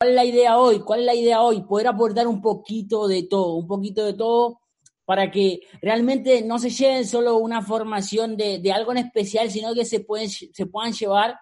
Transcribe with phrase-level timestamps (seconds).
[0.00, 0.80] ¿Cuál es la idea hoy?
[0.80, 1.60] ¿Cuál es la idea hoy?
[1.60, 4.62] Poder aportar un poquito de todo, un poquito de todo
[5.04, 9.84] para que realmente no se lleven solo una formación de, algo en especial, sino que
[9.84, 10.30] se, pueden,
[10.72, 11.38] puedan llevar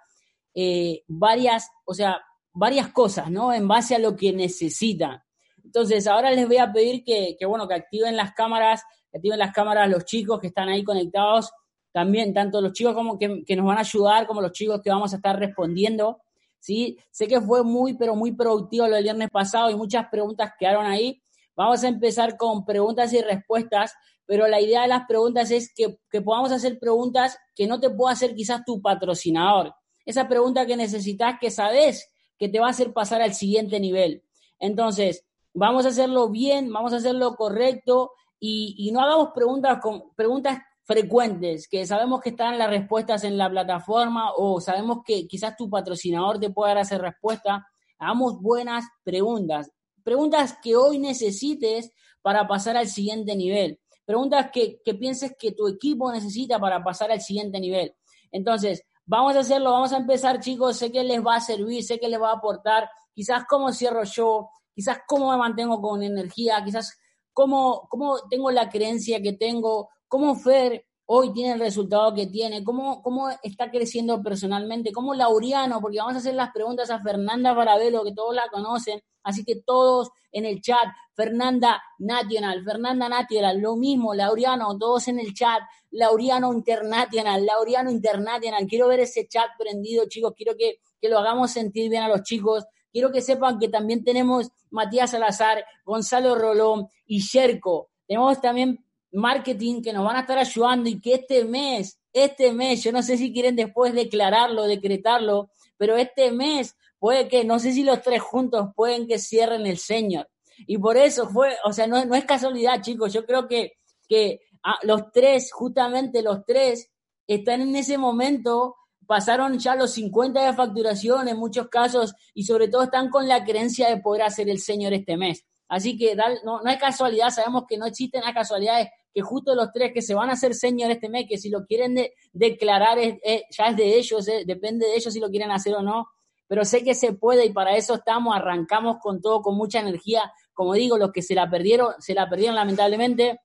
[0.57, 2.21] eh, varias, o sea,
[2.53, 3.53] varias cosas, ¿no?
[3.53, 5.23] En base a lo que necesitan.
[5.63, 8.83] Entonces, ahora les voy a pedir que, bueno, que activen las cámaras,
[9.13, 11.53] que activen las cámaras los chicos que están ahí conectados,
[11.93, 14.91] también, tanto los chicos como que, que nos van a ayudar, como los chicos que
[14.91, 16.23] vamos a estar respondiendo.
[16.59, 16.99] ¿Sí?
[17.11, 20.87] Sé que fue muy, pero muy productivo lo del viernes pasado y muchas preguntas quedaron
[20.87, 21.23] ahí.
[21.57, 23.93] Vamos a empezar con preguntas y respuestas,
[24.27, 28.13] pero la idea de las preguntas es que, podamos hacer preguntas que no te pueda
[28.13, 29.75] hacer quizás tu patrocinador.
[30.05, 34.23] Esa pregunta que necesitas, que sabes que te va a hacer pasar al siguiente nivel.
[34.61, 40.15] Entonces, vamos a hacerlo bien, vamos a hacerlo correcto y, y no hagamos preguntas, con,
[40.15, 45.55] preguntas frecuentes, que sabemos que están las respuestas en la plataforma o sabemos que quizás
[45.55, 49.71] tu patrocinador te pueda dar esa respuesta, hagamos buenas preguntas.
[50.03, 51.93] Preguntas que hoy necesites
[52.23, 53.79] para pasar al siguiente nivel.
[54.07, 57.95] Preguntas que, que pienses que tu equipo necesita para pasar al siguiente nivel.
[58.33, 60.79] Entonces, vamos a hacerlo, vamos a empezar, chicos.
[60.79, 62.89] Sé que les va a servir, sé que les va a aportar.
[63.13, 66.99] Quizás cómo cierro yo, quizás cómo me mantengo con energía, quizás
[67.35, 72.63] cómo, cómo tengo la creencia que tengo, cómo Fer hoy tiene el resultado que tiene,
[72.63, 77.55] cómo, cómo está creciendo personalmente, cómo Laureano, porque vamos a hacer las preguntas a Fernanda
[77.55, 83.59] Barabelo, que todos la conocen, así que todos en el chat, Fernanda National, Fernanda National,
[83.59, 85.63] lo mismo, Laureano, todos en el chat,
[85.93, 91.51] Laureano International, Laureano International, quiero ver ese chat prendido, chicos, quiero que, que lo hagamos
[91.51, 96.89] sentir bien a los chicos, quiero que sepan que también tenemos Matías Salazar, Gonzalo Rolón
[97.07, 101.99] y Sherco, tenemos también marketing que nos van a estar ayudando y que este mes,
[102.13, 107.45] este mes, yo no sé si quieren después declararlo, decretarlo, pero este mes puede que,
[107.45, 110.29] no sé si los tres juntos pueden que cierren el Señor.
[110.67, 113.75] Y por eso fue, o sea, no, no es casualidad, chicos, yo creo que,
[114.09, 116.91] que ah, los tres, justamente los tres,
[117.27, 118.77] están en ese momento,
[119.07, 123.45] pasaron ya los 50 de facturación en muchos casos y sobre todo están con la
[123.45, 125.45] creencia de poder hacer el Señor este mes.
[125.69, 129.73] Así que no, no hay casualidad, sabemos que no existen las casualidades, que justo los
[129.73, 131.97] tres que se van a hacer señor este mes, que si lo quieren
[132.33, 136.09] declarar ya es de ellos, depende de ellos si lo quieren hacer o no,
[136.47, 140.33] pero sé que se puede y para eso estamos, arrancamos con todo, con mucha energía,
[140.55, 143.41] como digo, los que se la perdieron, se la perdieron lamentablemente,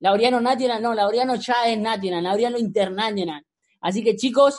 [0.00, 3.44] Laureano National, no, Laureano ya es National, Laureano International.
[3.80, 4.58] Así que chicos,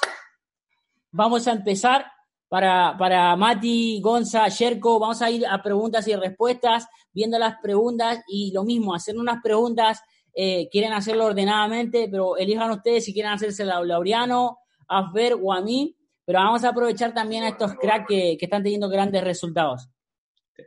[1.11, 2.05] vamos a empezar.
[2.49, 8.23] Para, para Mati, Gonza, Sherko, vamos a ir a preguntas y respuestas, viendo las preguntas
[8.25, 10.01] y lo mismo, hacer unas preguntas
[10.39, 15.51] eh, quieren hacerlo ordenadamente, pero elijan ustedes si quieren hacerse a Laureano, a Fer o
[15.51, 19.89] a mí, pero vamos a aprovechar también a estos cracks que, están teniendo grandes resultados.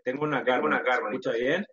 [0.03, 1.65] Tengo una carga, una carga, ¿escucha bien?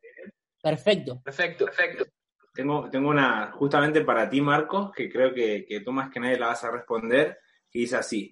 [0.62, 1.19] Perfecto.
[1.24, 2.06] Perfecto, perfecto.
[2.53, 6.38] Tengo, tengo una justamente para ti, Marcos, que creo que, que tú más que nadie
[6.38, 7.40] la vas a responder,
[7.72, 8.29] que dice así.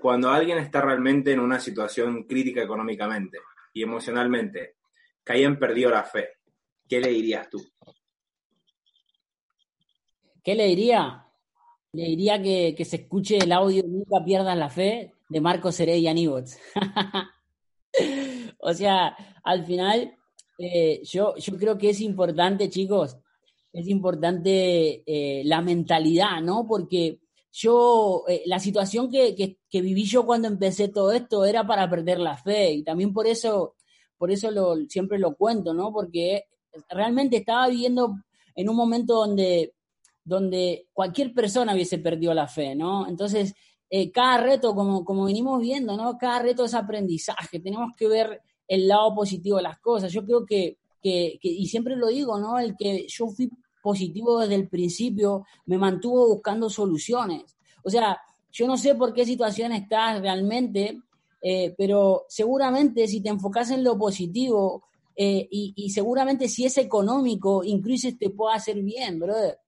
[0.00, 3.40] Cuando alguien está realmente en una situación crítica económicamente
[3.74, 4.76] y emocionalmente,
[5.22, 6.38] que hayan perdido la fe,
[6.88, 7.58] ¿qué le dirías tú?
[10.42, 11.26] ¿Qué le diría?
[11.92, 16.58] Le diría que, se escuche el audio Nunca pierdas la fe de Marcos Heredia Nibots.
[18.58, 20.16] o sea, al final,
[20.58, 23.16] eh, yo, yo creo que es importante, chicos,
[23.72, 26.66] es importante eh, la mentalidad, ¿no?
[26.66, 27.20] Porque
[27.52, 32.18] yo, eh, la situación que, que, viví yo cuando empecé todo esto era para perder
[32.18, 33.76] la fe y también por eso,
[34.18, 35.92] por eso lo, siempre lo cuento, ¿no?
[35.92, 36.46] Porque
[36.88, 38.16] realmente estaba viviendo
[38.54, 39.74] en un momento donde
[40.24, 43.08] donde cualquier persona hubiese perdido la fe, ¿no?
[43.08, 43.54] Entonces,
[43.90, 46.16] eh, cada reto, como, como venimos viendo, ¿no?
[46.16, 50.12] Cada reto es aprendizaje, tenemos que ver el lado positivo de las cosas.
[50.12, 52.58] Yo creo que, que, y siempre lo digo, ¿no?
[52.58, 53.50] El que yo fui
[53.82, 57.56] positivo desde el principio me mantuvo buscando soluciones.
[57.82, 58.18] O sea,
[58.50, 61.00] yo no sé por qué situación estás realmente,
[61.42, 64.84] eh, pero seguramente si te enfocas en lo positivo
[65.16, 69.58] eh, y, y, seguramente si es económico, incluso te puede hacer bien, brother.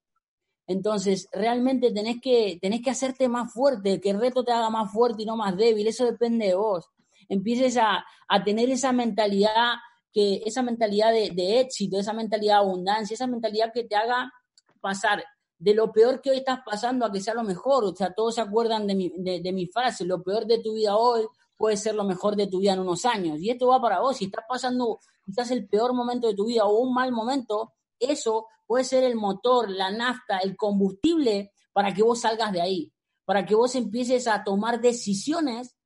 [0.67, 4.91] Entonces, realmente tenés que, tenés que hacerte más fuerte, que el reto te haga más
[4.93, 6.87] fuerte y no más débil, eso depende de vos.
[7.29, 8.05] Empieces a,
[8.45, 9.75] tener esa mentalidad,
[10.13, 14.33] que, esa mentalidad de, éxito, esa mentalidad de abundancia, esa mentalidad que te haga
[14.81, 15.25] pasar
[15.59, 17.85] de lo peor que hoy estás pasando a que sea lo mejor.
[17.85, 20.75] O sea, todos se acuerdan de mi, de, de mi frase, lo peor de tu
[20.75, 21.27] vida hoy
[21.57, 23.39] puede ser lo mejor de tu vida en unos años.
[23.41, 24.17] Y esto va para vos.
[24.17, 28.47] Si estás pasando quizás el peor momento de tu vida o un mal momento, eso
[28.67, 32.93] puede ser el motor, la nafta, el combustible para que vos salgas de ahí,
[33.25, 35.77] para que vos empieces a tomar decisiones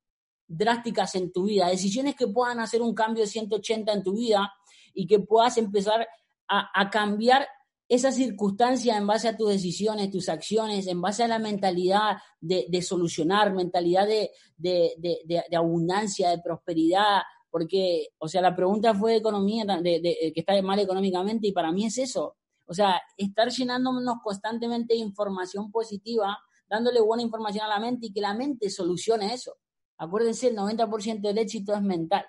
[0.47, 4.51] drásticas en tu vida, decisiones que puedan hacer un cambio de 180 en tu vida
[4.93, 6.07] y que puedas empezar
[6.47, 7.47] a, cambiar
[7.87, 12.81] esa circunstancia en base a tus decisiones, tus acciones, en base a la mentalidad de,
[12.81, 17.21] solucionar, mentalidad de, de, abundancia, de prosperidad,
[17.51, 21.71] porque, o sea, la pregunta fue de economía, de, que está mal económicamente, y para
[21.71, 22.38] mí es eso.
[22.69, 26.37] O sea, estar llenándonos constantemente de información positiva,
[26.69, 29.57] dándole buena información a la mente y que la mente solucione eso.
[29.97, 32.23] Acuérdense, el 90% del éxito es mental.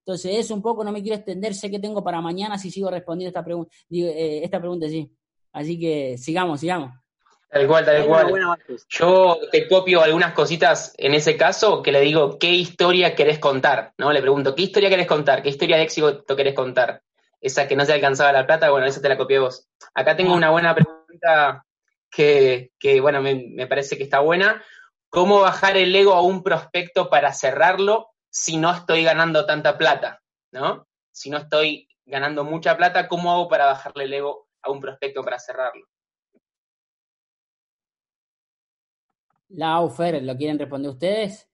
[0.00, 2.90] Entonces, eso un poco, no me quiero extender, sé que tengo para mañana si sigo
[2.90, 5.10] respondiendo esta, pregunta eh, esta pregunta, sí.
[5.52, 6.92] Así que sigamos, sigamos.
[7.48, 8.58] Tal cual, tal cual.
[8.90, 13.94] Yo te copio algunas cositas en ese caso que le digo, ¿qué historia querés contar?
[13.96, 14.12] ¿No?
[14.12, 15.42] Le pregunto, ¿qué historia querés contar?
[15.42, 17.02] ¿Qué historia de éxito querés contar?
[17.46, 19.70] Esa que no se alcanzaba la plata, bueno, esa te la copié vos.
[19.94, 20.36] Acá tengo ah.
[20.36, 21.64] una buena pregunta
[22.10, 24.64] que, bueno, me, parece que está buena.
[25.10, 30.20] ¿Cómo bajar el ego a un prospecto para cerrarlo si no estoy ganando tanta plata?
[30.50, 30.88] ¿No?
[31.12, 35.22] Si no estoy ganando mucha plata, ¿cómo hago para bajarle el ego a un prospecto
[35.22, 35.86] para cerrarlo?
[39.50, 41.48] La Fer, ¿lo quieren responder ustedes?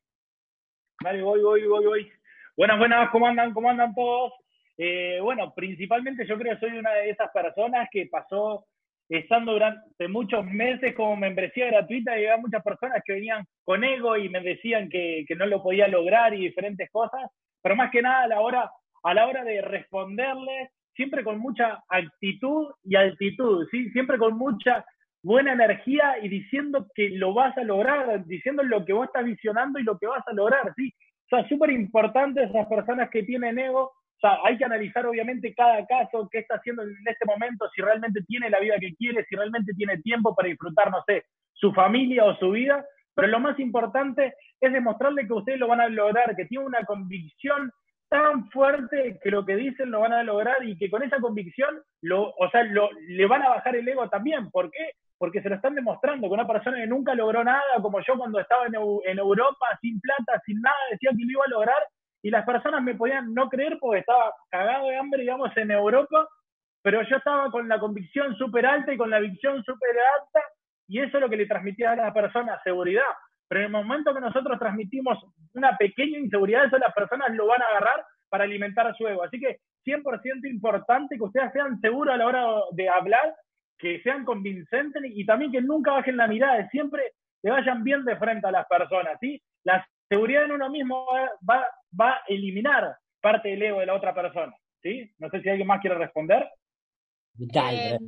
[1.04, 2.12] Vale, voy, voy, voy, voy.
[2.56, 3.52] Buenas, buenas, ¿cómo andan?
[3.52, 4.32] ¿Cómo andan todos?
[4.78, 8.64] Eh, bueno, principalmente yo creo que soy una de esas personas que pasó
[9.08, 14.16] estando durante muchos meses como membresía gratuita y había muchas personas que venían con ego
[14.16, 17.30] y me decían que, que, no lo podía lograr y diferentes cosas,
[17.60, 18.70] pero más que nada a la hora,
[19.02, 23.90] a la hora de responderles, siempre con mucha actitud y altitud, ¿sí?
[23.90, 24.84] siempre con mucha
[25.22, 29.78] buena energía y diciendo que lo vas a lograr, diciendo lo que vos estás visionando
[29.78, 30.92] y lo que vas a lograr, ¿sí?
[31.26, 33.92] O sea, súper importante esas personas que tienen ego.
[34.22, 38.22] Sea, hay que analizar obviamente cada caso, qué está haciendo en este momento, si realmente
[38.22, 42.24] tiene la vida que quiere, si realmente tiene tiempo para disfrutar, no sé, su familia
[42.24, 42.84] o su vida.
[43.14, 46.84] Pero lo más importante es demostrarle que ustedes lo van a lograr, que tiene una
[46.84, 47.70] convicción
[48.08, 51.82] tan fuerte que lo que dicen lo van a lograr y que con esa convicción,
[52.00, 54.50] lo, o sea, lo, le van a bajar el ego también.
[54.50, 54.92] ¿Por qué?
[55.22, 58.40] porque se lo están demostrando, que una persona que nunca logró nada, como yo cuando
[58.40, 61.78] estaba en, Europa, sin plata, sin nada, decía que lo iba a lograr,
[62.22, 66.28] y las personas me podían no creer porque estaba cagado de hambre, digamos, en Europa,
[66.82, 70.40] pero yo estaba con la convicción súper alta y con la visión súper alta,
[70.88, 73.02] y eso es lo que le transmitía a las personas, seguridad.
[73.48, 75.19] Pero en el momento que nosotros transmitimos
[75.54, 79.22] una pequeña inseguridad, eso las personas lo van a agarrar para alimentar su ego.
[79.22, 83.34] Así que 100% importante que ustedes sean seguros a la hora de hablar
[83.78, 88.16] que sean convincentes y también que nunca bajen la mirada, siempre que vayan bien de
[88.16, 89.42] frente a las personas, ¿sí?
[89.64, 91.66] La seguridad en uno mismo va, va,
[91.98, 95.10] a eliminar parte del ego de la otra persona, ¿sí?
[95.18, 96.48] No sé si alguien más quiere responder.
[97.38, 97.98] Eh,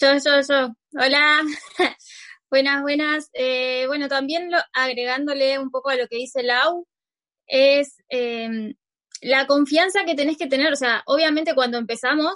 [0.00, 0.74] yo, yo, yo.
[0.92, 1.40] Hola.
[2.50, 3.30] buenas, buenas.
[3.32, 6.86] Eh, bueno, también agregándole un poco a lo que dice Lau,
[7.46, 8.74] es em,
[9.20, 10.72] la confianza que tenés que tener.
[10.72, 12.34] O sea, obviamente cuando empezamos,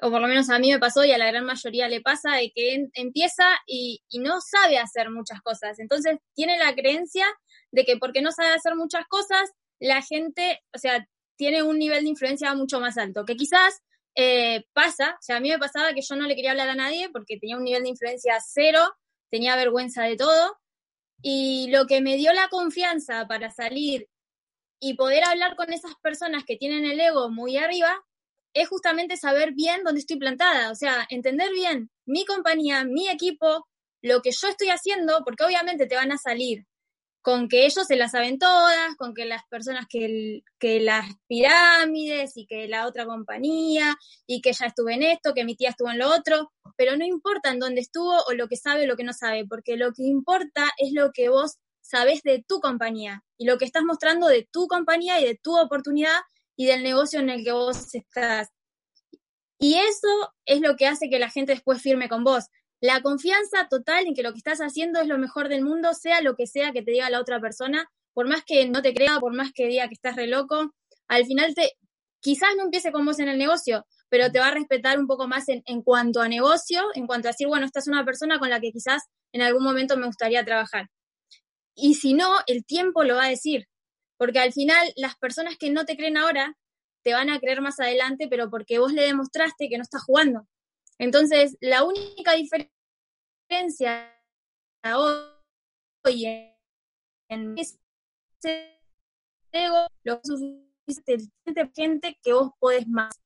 [0.00, 2.36] o por lo menos a mí me pasó y a la gran mayoría le pasa,
[2.36, 5.78] de que empieza y, no sabe hacer muchas cosas.
[5.78, 7.26] Entonces tiene la creencia
[7.72, 9.50] de que porque no sabe hacer muchas cosas,
[9.80, 11.06] la gente, o sea,
[11.36, 13.80] tiene un nivel de influencia mucho más alto, que quizás
[14.14, 16.74] eh, pasa, o sea, a mí me pasaba que yo no le quería hablar a
[16.74, 18.80] nadie porque tenía un nivel de influencia cero,
[19.30, 20.58] tenía vergüenza de todo,
[21.22, 24.08] y lo que me dio la confianza para salir
[24.80, 28.04] y poder hablar con esas personas que tienen el ego muy arriba
[28.54, 33.68] es justamente saber bien dónde estoy plantada, o sea, entender bien mi compañía, mi equipo,
[34.02, 36.64] lo que yo estoy haciendo, porque obviamente te van a salir
[37.22, 40.42] con que ellos se las saben todas, con que las personas que,
[40.80, 43.96] las pirámides y que la otra compañía
[44.26, 47.04] y que ya estuve en esto, que mi tía estuvo en lo otro, pero no
[47.04, 49.92] importa en dónde estuvo o lo que sabe o lo que no sabe, porque lo
[49.92, 54.26] que importa es lo que vos sabes de tu compañía y lo que estás mostrando
[54.26, 56.20] de tu compañía y de tu oportunidad
[56.56, 58.48] y del negocio en el que vos estás.
[59.58, 62.44] Y eso es lo que hace que la gente después firme con vos.
[62.80, 66.20] La confianza total en que lo que estás haciendo es lo mejor del mundo, sea
[66.20, 69.18] lo que sea que te diga la otra persona, por más que no te crea,
[69.18, 70.72] por más que diga que estás re loco,
[71.08, 71.72] al final te,
[72.20, 75.26] quizás no empiece con vos en el negocio, pero te va a respetar un poco
[75.26, 78.38] más en, en cuanto a negocio, en cuanto a decir, bueno, esta es una persona
[78.38, 80.88] con la que quizás en algún momento me gustaría trabajar.
[81.74, 83.66] Y si no, el tiempo lo va a decir.
[84.16, 86.56] Porque al final las personas que no te creen ahora
[87.04, 90.42] te van a creer más adelante, pero porque vos le demostraste que no estás jugando.
[90.98, 94.14] Entonces, la única diferencia
[94.94, 96.24] hoy
[97.28, 97.78] en ese
[99.52, 103.20] ego, lo suficiente gente que vos podés más.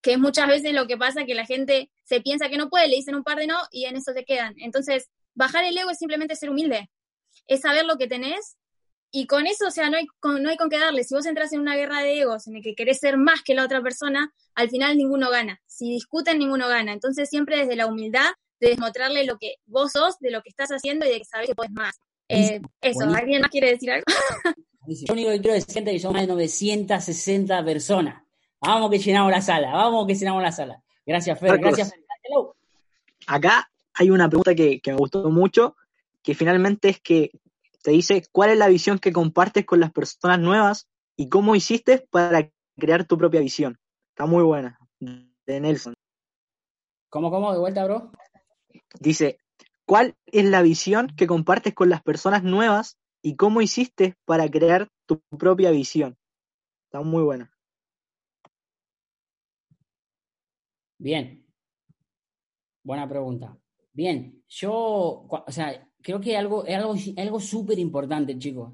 [0.00, 2.88] Que es muchas veces lo que pasa, que la gente se piensa que no puede,
[2.88, 4.54] le dicen un par de no y en eso te quedan.
[4.58, 6.90] Entonces, bajar el ego es simplemente ser humilde.
[7.46, 8.56] Es saber lo que tenés
[9.14, 11.04] y con eso, o sea, no hay, con, no hay con qué darle.
[11.04, 13.54] Si vos entras en una guerra de egos en el que querés ser más que
[13.54, 15.60] la otra persona, al final ninguno gana.
[15.66, 16.94] Si discuten, ninguno gana.
[16.94, 20.70] Entonces, siempre desde la humildad de demostrarle lo que vos sos, de lo que estás
[20.70, 22.00] haciendo y de que sabés que puedes más.
[22.28, 24.04] Eh, eso, ¿alguien más quiere decir algo?
[24.86, 28.22] Yo único que quiero decir que son más de 960 personas.
[28.62, 30.82] Vamos que llenamos la sala, vamos que llenamos la sala.
[31.04, 31.58] Gracias, Fer.
[31.58, 32.00] Gracias, Fer.
[33.26, 35.76] Acá hay una pregunta que, que me gustó mucho,
[36.22, 37.30] que finalmente es que
[37.82, 42.06] te dice cuál es la visión que compartes con las personas nuevas y cómo hiciste
[42.10, 43.78] para crear tu propia visión.
[44.10, 45.94] Está muy buena, de Nelson.
[47.10, 47.52] ¿Cómo, cómo?
[47.52, 48.12] De vuelta, bro.
[49.00, 49.38] Dice,
[49.84, 54.88] ¿cuál es la visión que compartes con las personas nuevas y cómo hiciste para crear
[55.06, 56.16] tu propia visión?
[56.86, 57.52] Está muy buena.
[60.98, 61.44] Bien.
[62.84, 63.56] Buena pregunta.
[63.92, 64.72] Bien, yo,
[65.28, 68.72] o sea, creo que algo, es algo, algo súper importante, chicos.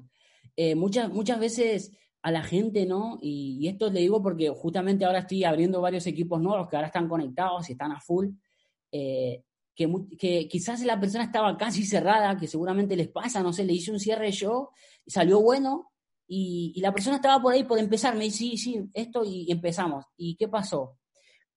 [0.55, 3.17] Eh, muchas, muchas veces a la gente, ¿no?
[3.21, 7.07] Y, esto le digo porque justamente ahora estoy abriendo varios equipos nuevos que ahora están
[7.07, 8.27] conectados y están a full.
[8.91, 9.43] Eh,
[9.73, 13.73] que, que, quizás la persona estaba casi cerrada, que seguramente les pasa, no sé, le
[13.73, 14.71] hice un cierre yo,
[15.07, 15.91] salió bueno,
[16.27, 19.49] y, y, la persona estaba por ahí por empezar, me dice, sí, sí, esto, y
[19.49, 20.05] empezamos.
[20.17, 20.98] ¿Y qué pasó?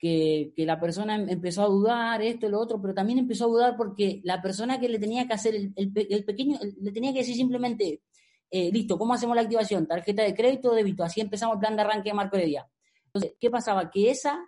[0.02, 3.76] Que, la persona em, empezó a dudar, esto, lo otro, pero también empezó a dudar
[3.76, 8.02] porque la persona que le tenía que hacer el, pequeño, le tenía que decir simplemente,
[8.50, 9.86] eh, listo, ¿cómo hacemos la activación?
[9.86, 12.68] Tarjeta de crédito o débito, así empezamos el plan de arranque de Marco de Día.
[13.06, 13.90] Entonces, ¿qué pasaba?
[13.90, 14.44] Que esa,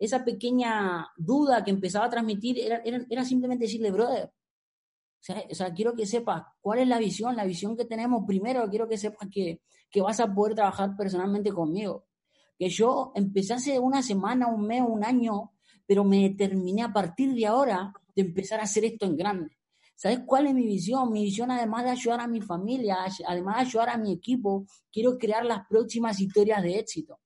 [0.00, 4.32] esa pequeña duda que empezaba a transmitir era, era, simplemente decirle, brother,
[5.48, 8.88] o sea, quiero que sepas cuál es la visión, la visión que tenemos primero, quiero
[8.88, 12.06] que sepas que, que vas a poder trabajar personalmente conmigo
[12.58, 15.52] que yo empecé hace una semana, un mes, un año,
[15.86, 19.56] pero me determiné a partir de ahora de empezar a hacer esto en grande.
[19.94, 21.12] ¿Sabes cuál es mi visión?
[21.12, 25.16] Mi visión, además de ayudar a mi familia, además de ayudar a mi equipo, quiero
[25.16, 27.20] crear las próximas historias de éxito.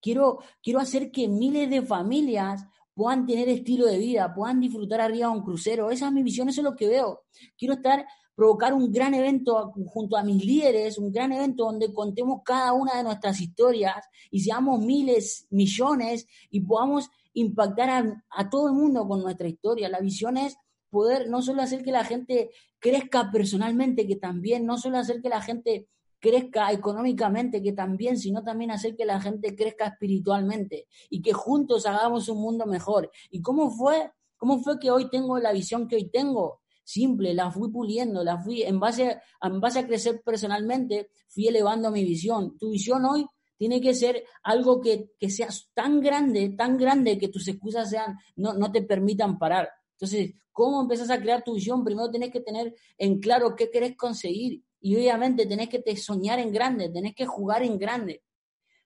[0.00, 5.28] Quiero, quiero hacer que miles de familias puedan tener estilo de vida, puedan disfrutar arriba
[5.28, 5.90] de un crucero.
[5.90, 7.24] Esa es mi visión, eso es lo que veo.
[7.56, 12.42] Quiero estar provocar un gran evento junto a mis líderes, un gran evento donde contemos
[12.44, 18.74] cada una de nuestras historias y seamos miles, millones y podamos impactar a, todo el
[18.74, 19.88] mundo con nuestra historia.
[19.88, 20.56] La visión es
[20.90, 25.28] poder no solo hacer que la gente crezca personalmente, que también, no solo hacer que
[25.28, 25.88] la gente
[26.20, 31.86] crezca económicamente, que también, sino también hacer que la gente crezca espiritualmente y que juntos
[31.86, 33.10] hagamos un mundo mejor.
[33.30, 34.10] ¿Y cómo fue?
[34.36, 36.63] ¿Cómo fue que hoy tengo la visión que hoy tengo?
[36.84, 41.90] Simple, la fui puliendo, la fui, en base, en base a crecer personalmente, fui elevando
[41.90, 42.56] mi visión.
[42.58, 43.26] Tu visión hoy
[43.56, 48.18] tiene que ser algo que, que sea tan grande, tan grande que tus excusas sean,
[48.36, 49.70] no, no te permitan parar.
[49.92, 51.84] Entonces, ¿cómo empezás a crear tu visión?
[51.84, 54.62] Primero tenés que tener en claro qué querés conseguir.
[54.80, 58.22] Y obviamente tenés que te soñar en grande, tenés que jugar en grande.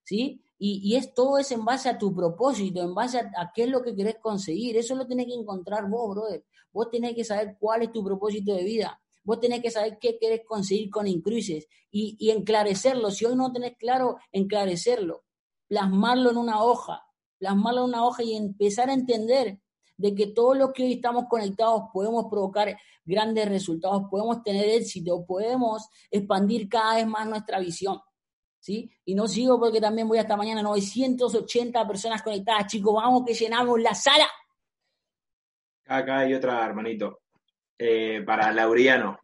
[0.04, 0.40] ¿Sí?
[0.60, 3.64] Y, y, es todo es en base a tu propósito, en base a, a, qué
[3.64, 4.76] es lo que querés conseguir.
[4.76, 6.44] Eso lo tenés que encontrar vos, brother.
[6.72, 9.00] Vos tenés que saber cuál es tu propósito de vida.
[9.24, 13.10] Vos tenés que saber qué querés conseguir con Incruises y, y enclarecerlo.
[13.10, 15.24] Si hoy no tenés claro, enclarecerlo.
[15.66, 17.02] Plasmarlo en una hoja.
[17.38, 19.60] Plasmarlo en una hoja y empezar a entender
[19.98, 25.24] de que todos los que hoy estamos conectados podemos provocar grandes resultados, podemos tener éxito,
[25.26, 28.00] podemos expandir cada vez más nuestra visión.
[28.60, 28.90] ¿Sí?
[29.04, 33.80] Y no sigo porque también voy hasta mañana, 980 personas conectadas, chicos, vamos que llenamos
[33.80, 34.26] la sala.
[35.88, 37.20] Acá hay otra, hermanito.
[37.78, 39.20] Eh, para Lauriano.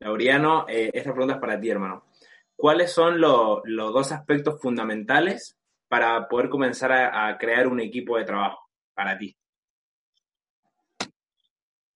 [0.00, 2.04] Lauriano, eh, esta pregunta es para ti, hermano.
[2.54, 5.58] ¿Cuáles son los dos aspectos fundamentales
[5.88, 9.34] para poder comenzar a, crear un equipo de trabajo para ti?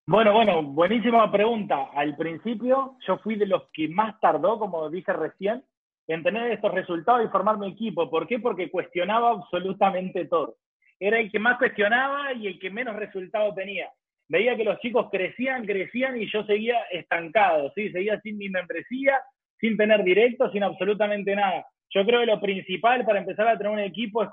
[0.07, 1.91] Bueno, bueno, buenísima pregunta.
[1.95, 5.63] Al principio yo fui de los que más tardó, como dije recién,
[6.07, 8.09] en tener estos resultados y formar mi equipo.
[8.09, 8.39] ¿Por qué?
[8.39, 10.57] Porque cuestionaba absolutamente todo.
[11.01, 13.89] Era el que más cuestionaba y el que menos resultados tenía
[14.29, 17.91] veía que los chicos crecían, crecían y yo seguía estancado, ¿sí?
[17.91, 19.21] Seguía sin mi membresía,
[19.59, 21.67] sin tener directo, sin absolutamente nada.
[21.91, 24.31] Yo creo que lo principal para empezar a tener un equipo es,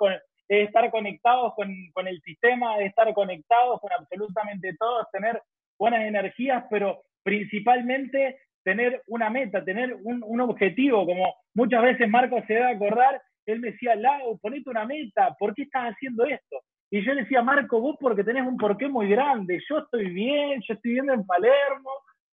[0.48, 5.42] estar conectados con, el sistema, estar conectados con absolutamente todos, tener
[5.80, 12.44] buenas energías, pero principalmente tener una meta, tener un, un, objetivo, como muchas veces Marco
[12.46, 16.26] se da a acordar, él me decía, Lau, ponete una meta, ¿por qué estás haciendo
[16.26, 16.62] esto?
[16.92, 20.62] Y yo le decía, Marco, vos porque tenés un porqué muy grande, yo estoy bien,
[20.68, 21.90] yo estoy viendo en Palermo,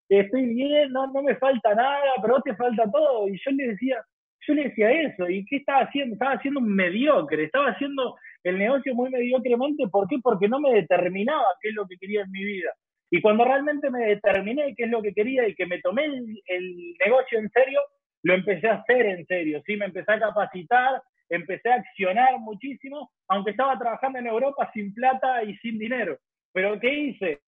[0.09, 3.27] estoy bien, no, no me falta nada, pero vos te falta todo.
[3.27, 4.03] Y yo le decía,
[4.47, 6.13] yo le decía eso, ¿y qué estaba haciendo?
[6.13, 10.17] Estaba haciendo un mediocre, estaba haciendo el negocio muy mediocremente, ¿por qué?
[10.21, 12.71] Porque no me determinaba qué es lo que quería en mi vida.
[13.09, 16.41] Y cuando realmente me determiné qué es lo que quería y que me tomé el,
[16.47, 17.79] el negocio en serio,
[18.23, 19.77] lo empecé a hacer en serio, ¿sí?
[19.77, 25.43] Me empecé a capacitar, empecé a accionar muchísimo, aunque estaba trabajando en Europa sin plata
[25.43, 26.17] y sin dinero.
[26.53, 27.41] Pero ¿qué hice?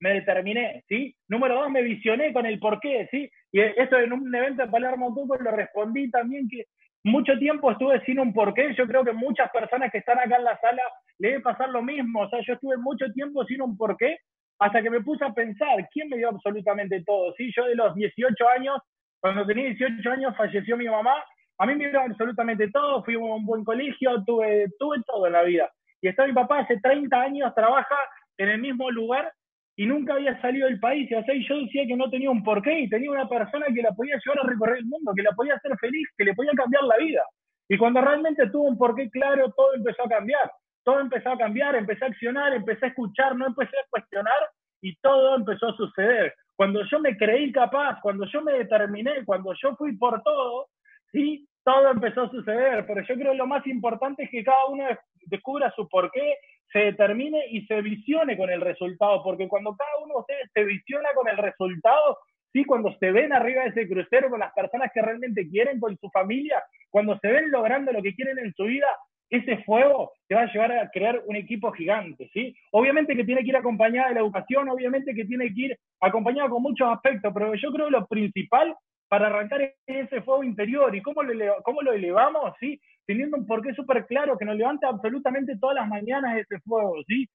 [0.00, 1.14] Me determiné, ¿sí?
[1.28, 3.30] Número dos, me visioné con el porqué, ¿sí?
[3.52, 6.64] Y esto en un evento de Palermo poco lo respondí también que
[7.04, 8.74] mucho tiempo estuve sin un porqué.
[8.74, 10.82] Yo creo que muchas personas que están acá en la sala
[11.18, 12.22] le debe pasar lo mismo.
[12.22, 14.18] O sea, yo estuve mucho tiempo sin un porqué
[14.58, 17.34] hasta que me puse a pensar, ¿quién me dio absolutamente todo?
[17.36, 17.50] ¿Sí?
[17.56, 18.78] Yo de los 18 años,
[19.22, 21.14] cuando tenía 18 años falleció mi mamá,
[21.58, 25.32] a mí me dio absolutamente todo, fui a un buen colegio, tuve, tuve todo en
[25.34, 25.70] la vida.
[26.00, 27.94] Y está mi papá hace 30 años, trabaja
[28.36, 29.32] en el mismo lugar
[29.76, 31.08] y nunca había salido del país.
[31.08, 33.92] Y así yo decía que no tenía un porqué y tenía una persona que la
[33.92, 36.82] podía llevar a recorrer el mundo, que la podía hacer feliz, que le podía cambiar
[36.82, 37.22] la vida.
[37.68, 40.50] Y cuando realmente tuvo un porqué claro, todo empezó a cambiar.
[40.82, 44.50] Todo empezó a cambiar, empecé a accionar, empecé a escuchar, no empecé a cuestionar
[44.80, 46.34] y todo empezó a suceder.
[46.56, 50.68] Cuando yo me creí capaz, cuando yo me determiné, cuando yo fui por todo,
[51.10, 52.86] sí, todo empezó a suceder.
[52.86, 54.84] Pero yo creo que lo más importante es que cada uno
[55.26, 56.36] descubra su porqué,
[56.72, 60.64] se determine y se visione con el resultado, porque cuando cada uno de ustedes se
[60.64, 62.18] visiona con el resultado,
[62.52, 62.64] ¿sí?
[62.64, 66.08] cuando se ven arriba de ese crucero con las personas que realmente quieren, con su
[66.10, 68.86] familia, cuando se ven logrando lo que quieren en su vida,
[69.32, 72.54] ese fuego te va a llevar a crear un equipo gigante, ¿sí?
[72.70, 76.50] Obviamente que tiene que ir acompañada de la educación, obviamente que tiene que ir acompañado
[76.50, 78.76] con muchos aspectos, pero yo creo que lo principal
[79.08, 82.78] para arrancar ese fuego interior y cómo lo, cómo lo elevamos, ¿sí?
[83.06, 87.26] teniendo un porqué súper claro que nos levanta absolutamente todas las mañanas ese fuego, ¿sí?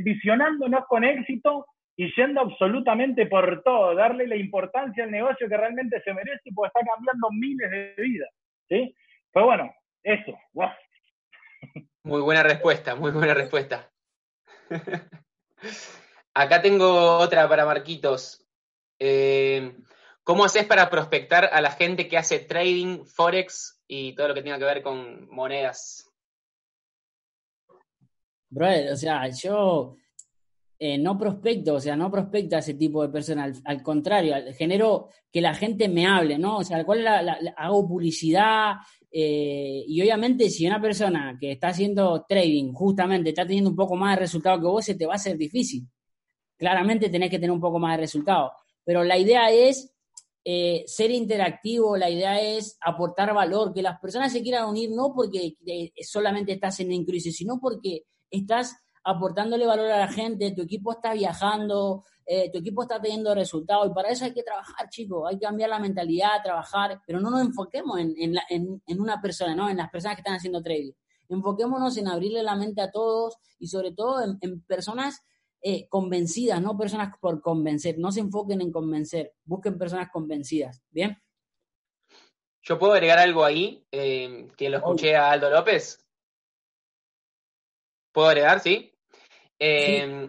[0.00, 6.00] visionándonos con éxito y yendo absolutamente por todo, darle la importancia al negocio que realmente
[6.02, 8.30] se merece porque está cambiando miles de vidas,
[8.68, 8.92] ¿sí?
[9.32, 10.36] Pero bueno, eso,
[12.04, 13.90] Muy buena respuesta, muy buena respuesta.
[16.34, 18.46] Acá tengo otra para Marquitos.
[18.98, 19.74] Eh,
[20.22, 24.42] ¿Cómo haces para prospectar a la gente que hace trading, forex y todo lo que
[24.42, 26.10] tenga que ver con monedas?
[28.50, 29.96] Brother, o sea, yo
[30.78, 35.08] eh, no prospecto, o sea, no prospecta a ese tipo de personas, al, contrario, genero
[35.32, 36.58] que la gente me hable, ¿no?
[36.58, 38.74] O sea, ¿cuál es la, hago publicidad?
[39.16, 43.94] Eh, y obviamente si una persona que está haciendo trading justamente está teniendo un poco
[43.94, 45.86] más de resultado que vos, se te va a ser difícil.
[46.58, 48.50] Claramente tenés que tener un poco más de resultado.
[48.84, 49.94] Pero la idea es
[50.44, 55.12] eh, ser interactivo, la idea es aportar valor, que las personas se quieran unir no
[55.14, 60.62] porque eh, solamente estás en crisis, sino porque estás aportándole valor a la gente, tu
[60.62, 64.88] equipo está viajando, eh, tu equipo está teniendo resultados y para eso hay que trabajar,
[64.88, 68.14] chicos, hay que cambiar la mentalidad, trabajar, pero no nos enfoquemos en,
[68.48, 69.68] en, una persona, ¿no?
[69.68, 70.92] En las personas que están haciendo trading.
[71.28, 75.22] Enfoquémonos en abrirle la mente a todos y sobre todo en personas
[75.66, 77.98] eh, convencidas, no personas por convencer.
[77.98, 80.82] No se enfoquen en convencer, busquen personas convencidas.
[80.90, 81.16] ¿Bien?
[82.60, 86.06] Yo puedo agregar algo ahí, eh, que lo escuché a Aldo López.
[88.12, 88.92] ¿Puedo agregar, sí?
[89.58, 90.28] Eh,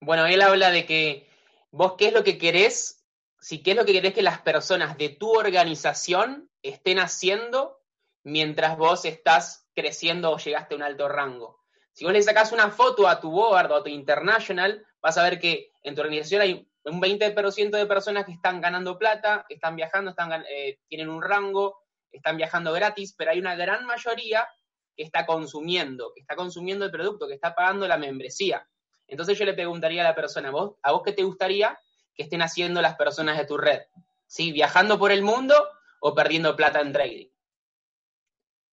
[0.00, 1.28] bueno, él habla de que
[1.70, 3.04] vos qué es lo que querés,
[3.40, 7.80] si qué es lo que querés que las personas de tu organización estén haciendo
[8.22, 11.60] mientras vos estás creciendo o llegaste a un alto rango.
[11.92, 15.22] Si vos le sacás una foto a tu board o a tu international, vas a
[15.22, 19.76] ver que en tu organización hay un 20% de personas que están ganando plata, están
[19.76, 20.14] viajando,
[20.48, 24.48] eh, tienen un rango, están viajando gratis, pero hay una gran mayoría
[24.96, 28.66] que está consumiendo, que está consumiendo el producto, que está pagando la membresía.
[29.10, 31.78] Entonces yo le preguntaría a la persona, ¿vos, ¿a vos qué te gustaría
[32.14, 33.82] que estén haciendo las personas de tu red?
[34.26, 34.52] ¿Sí?
[34.52, 35.54] ¿Viajando por el mundo
[36.00, 37.28] o perdiendo plata en trading?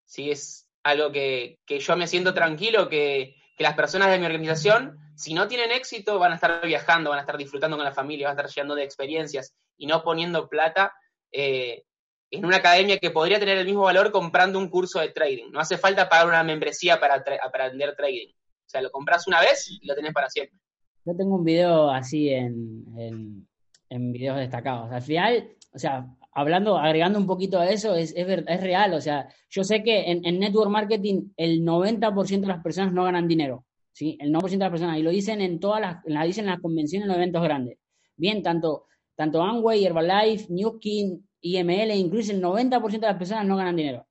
[0.06, 5.34] Sí, es, algo que, yo me siento tranquilo, que, las personas de mi organización, si
[5.34, 8.38] no tienen éxito, van a estar viajando, van a estar disfrutando con la familia, van
[8.38, 10.94] a estar llenando de experiencias y no poniendo plata
[11.32, 11.84] eh,
[12.30, 15.50] en una academia que podría tener el mismo valor comprando un curso de trading.
[15.50, 18.32] No hace falta pagar una membresía para, aprender trading.
[18.68, 20.60] O sea, lo compras una vez y lo tenés para siempre.
[21.06, 23.48] Yo tengo un video así en, en,
[23.90, 24.92] en videos destacados.
[24.92, 28.94] Al final, o sea, hablando, agregando un poquito a eso, es, es, es real.
[28.94, 33.28] O sea, yo sé que en, network marketing el 90% de las personas no ganan
[33.28, 33.66] dinero.
[33.92, 34.18] ¿sí?
[34.20, 34.98] El 90% de las personas.
[35.00, 37.80] Y lo dicen en todas las, la dicen en las convenciones, en los eventos grandes.
[38.16, 43.76] Bien, tanto, tanto Amway, Herbalife, Newskin, IML, incluso el 90% de las personas no ganan
[43.76, 44.07] dinero.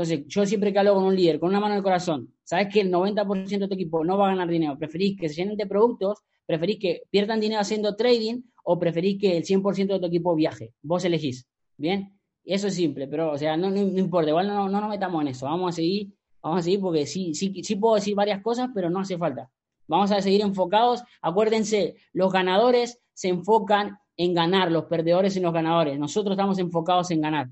[0.00, 2.68] Entonces, yo siempre que hablo con un líder, con una mano en el corazón, sabes
[2.72, 5.58] que el 90% de tu equipo no va a ganar dinero, preferís que se llenen
[5.58, 10.06] de productos, preferís que pierdan dinero haciendo trading o preferís que el 100% de tu
[10.06, 10.72] equipo viaje.
[10.80, 11.46] Vos elegís.
[11.76, 15.28] Bien, eso es simple, pero, o sea, no, importa, igual no, no, nos metamos en
[15.28, 18.70] eso, vamos a seguir, vamos a seguir porque sí, sí, sí puedo decir varias cosas,
[18.74, 19.50] pero no hace falta.
[19.86, 21.02] Vamos a seguir enfocados.
[21.20, 25.98] Acuérdense, los ganadores se enfocan en ganar, los perdedores en los ganadores.
[25.98, 27.50] Nosotros estamos enfocados en ganar.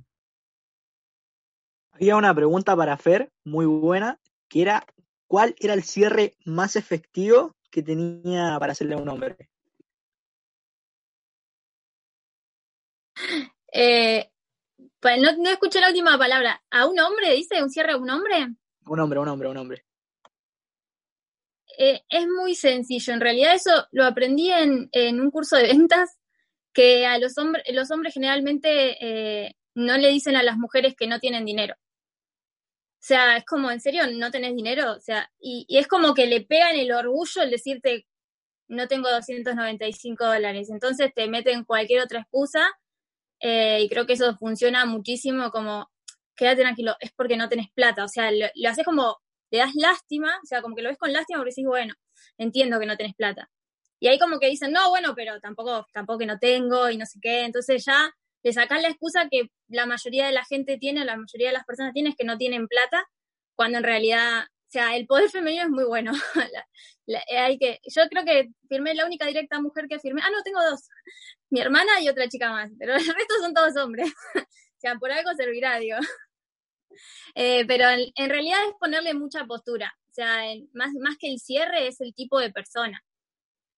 [2.01, 4.87] Había una pregunta para Fer, muy buena, que era,
[5.27, 9.37] ¿cuál era el cierre más efectivo que tenía para hacerle a un hombre?
[13.73, 14.31] Eh,
[15.01, 16.63] pues no, no, escuché la última palabra.
[16.71, 17.35] ¿A un hombre?
[17.35, 18.47] ¿Dice un cierre a un hombre?
[18.87, 19.85] Un hombre, un hombre, un hombre.
[21.79, 23.13] Eh, es muy sencillo.
[23.13, 26.17] En realidad eso lo aprendí en, en un curso de ventas
[26.73, 31.09] que a los hombres, los hombres generalmente eh, no le dicen a las mujeres que
[31.09, 31.75] no tienen dinero.
[33.01, 34.93] O sea, es como, ¿en serio no tenés dinero?
[34.93, 38.07] O sea, y, y es como que le pegan el orgullo el decirte,
[38.69, 40.69] no tengo 295 dólares.
[40.71, 42.69] Entonces te meten cualquier otra excusa
[43.41, 45.91] eh, y creo que eso funciona muchísimo como,
[46.37, 48.05] quédate tranquilo, es porque no tenés plata.
[48.05, 49.17] O sea, lo, lo haces como,
[49.51, 51.95] le das lástima, o sea, como que lo ves con lástima porque decís, bueno,
[52.39, 53.51] entiendo que no tenés plata.
[54.01, 57.07] Y ahí como que dicen, no, bueno, pero tampoco, tampoco que no tengo y no
[57.07, 57.45] sé qué.
[57.45, 61.49] Entonces ya le sacan la excusa que la mayoría de la gente tiene, la mayoría
[61.49, 63.05] de las personas tienen, es que no tienen plata,
[63.55, 66.13] cuando en realidad, o sea, el poder femenino es muy bueno.
[67.07, 70.43] la, hay que, yo creo que firmé la única directa mujer que firmé, ah, no,
[70.43, 70.89] tengo dos,
[71.51, 74.13] mi hermana y otra chica más, pero el resto son todos hombres.
[74.37, 75.99] o sea, por algo servirá, digo.
[77.35, 79.95] Eh, pero en, realidad es ponerle mucha postura.
[80.11, 83.05] O sea, más, más que el cierre es el tipo de persona.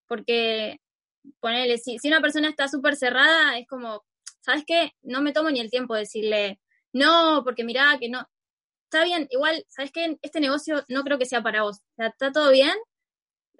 [0.07, 0.79] Porque,
[1.39, 4.03] ponerle, si, si una persona está súper cerrada, es como,
[4.41, 4.91] ¿sabes qué?
[5.01, 6.59] No me tomo ni el tiempo de decirle,
[6.93, 8.27] no, porque mirá, que no.
[8.85, 10.17] Está bien, igual, ¿sabes qué?
[10.21, 11.77] Este negocio no creo que sea para vos.
[11.77, 12.73] O sea, está todo bien.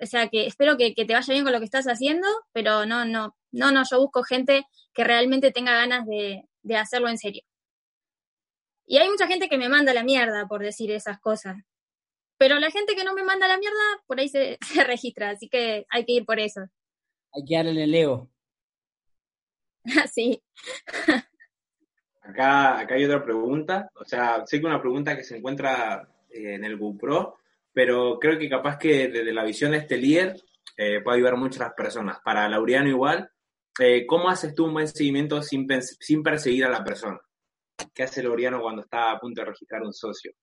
[0.01, 3.05] O sea, que espero que, te vaya bien con lo que estás haciendo, pero no,
[3.05, 6.43] no, no, no, yo busco gente que realmente tenga ganas de,
[6.75, 7.43] hacerlo en serio.
[8.85, 11.57] Y hay mucha gente que me manda la mierda por decir esas cosas.
[12.37, 15.85] Pero la gente que no me manda la mierda, por ahí se registra, así que
[15.89, 16.61] hay que ir por eso.
[17.33, 18.29] Hay que darle el ego.
[20.11, 20.41] sí.
[22.21, 23.89] acá, acá hay otra pregunta.
[23.95, 27.37] O sea, sé que una pregunta que se encuentra eh, en el GoPro,
[27.73, 30.35] pero creo que capaz que desde la visión de este líder
[30.77, 32.19] eh, puede ayudar mucho a las personas.
[32.23, 33.29] Para Laureano igual,
[33.79, 37.19] eh, ¿cómo haces tú un buen seguimiento sin, sin perseguir a la persona?
[37.93, 40.33] ¿Qué hace Laureano cuando está a punto de registrar un socio?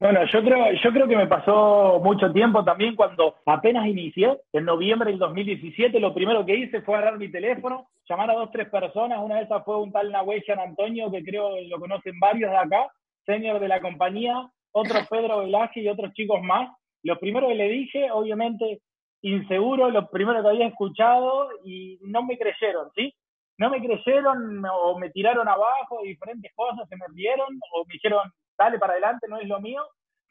[0.00, 4.64] Bueno, yo creo, yo creo que me pasó mucho tiempo también cuando apenas inicié, en
[4.64, 8.68] noviembre del 2017, lo primero que hice fue agarrar mi teléfono, llamar a dos, tres
[8.68, 12.56] personas, una de esas fue un tal Nahuel Antonio, que creo lo conocen varios de
[12.56, 12.92] acá,
[13.26, 16.70] senior de la compañía, otro Pedro Velázquez y otros chicos más.
[17.02, 18.80] Lo primero que le dije, obviamente,
[19.22, 23.12] inseguro, lo primero que había escuchado y no me creyeron, ¿sí?
[23.56, 28.22] No me creyeron o me tiraron abajo, diferentes cosas, se me rieron o me dijeron,
[28.58, 29.82] dale para adelante, no es lo mío,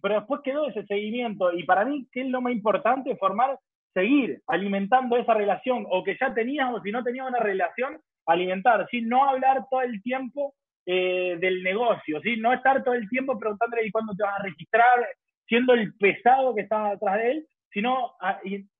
[0.02, 3.16] pero después quedó ese seguimiento y para mí, ¿qué es lo más importante?
[3.18, 3.58] Formar,
[3.94, 8.88] seguir alimentando esa relación o que ya tenías o si no tenías una relación, alimentar,
[8.92, 9.02] ¿sí?
[9.02, 10.54] No hablar todo el tiempo
[10.86, 12.38] eh, del negocio, ¿sí?
[12.38, 15.08] No estar todo el tiempo preguntándole cuándo te vas a registrar,
[15.48, 18.14] siendo el pesado que estaba detrás de él, sino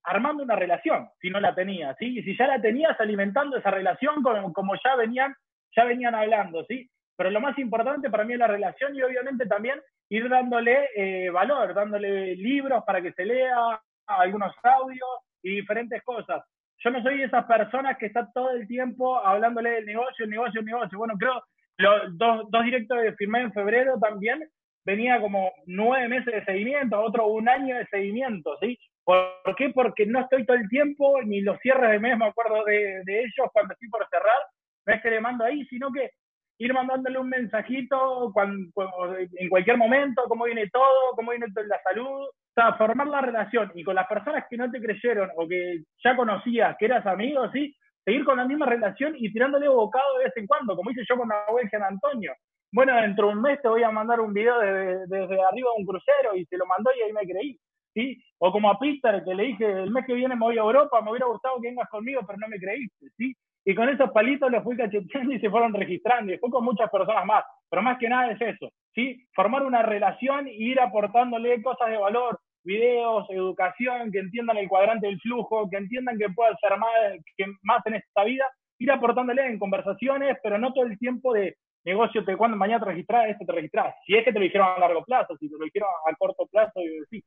[0.04, 2.20] armando una relación, si no la tenías, ¿sí?
[2.20, 5.36] Y si ya la tenías, alimentando esa relación como, como ya venían,
[5.76, 6.90] ya venían hablando, ¿sí?
[7.18, 11.30] Pero lo más importante para mí es la relación y obviamente también ir dándole eh,
[11.32, 15.10] valor, dándole libros para que se lea, algunos audios
[15.42, 16.44] y diferentes cosas.
[16.80, 20.30] Yo no soy de esas personas que están todo el tiempo hablándole del negocio, el
[20.30, 20.98] negocio, el negocio.
[20.98, 21.44] Bueno, creo
[21.78, 24.48] los dos, dos directos que firmé en febrero también
[24.86, 28.80] venía como nueve meses de seguimiento, otro un año de seguimiento, ¿sí?
[29.04, 29.70] ¿Por qué?
[29.70, 33.20] Porque no estoy todo el tiempo, ni los cierres de mes me acuerdo de, de
[33.20, 34.38] ellos cuando estoy por cerrar,
[34.86, 36.12] no es que le mando ahí, sino que
[36.60, 38.70] ir mandándole un mensajito cuando,
[39.18, 43.72] en cualquier momento, cómo viene todo, cómo viene la salud, o sea, formar la relación
[43.76, 47.50] y con las personas que no te creyeron o que ya conocías, que eras amigo,
[47.52, 47.76] ¿sí?
[48.04, 51.18] Seguir con la misma relación y tirándole bocado de vez en cuando, como hice yo
[51.18, 52.34] con Nahuel San Antonio.
[52.72, 55.82] Bueno, dentro de un mes te voy a mandar un video desde, desde arriba de
[55.82, 57.60] un crucero y se lo mandó y ahí me creí.
[57.94, 58.22] ¿Sí?
[58.38, 61.02] O como a Peter, que le dije, el mes que viene me voy a Europa,
[61.02, 63.36] me hubiera gustado que vengas conmigo, pero no me creíste, ¿sí?
[63.68, 66.32] Y con esos palitos los fui cacheteando y se fueron registrando.
[66.32, 67.44] Y después con muchas personas más.
[67.70, 69.28] Pero más que nada es eso, ¿sí?
[69.36, 75.08] Formar una relación e ir aportándole cosas de valor, videos, educación, que entiendan el cuadrante
[75.08, 76.92] del flujo, que entiendan que puedan ser más,
[77.36, 78.46] que más en esta vida,
[78.80, 82.92] ir aportándole en conversaciones, pero no todo el tiempo de negocio, te cuando mañana te
[82.92, 83.96] registras, este te registras.
[84.06, 86.48] Si es que te lo dijeron a largo plazo, si te lo dijeron a corto
[86.48, 87.22] plazo, sí.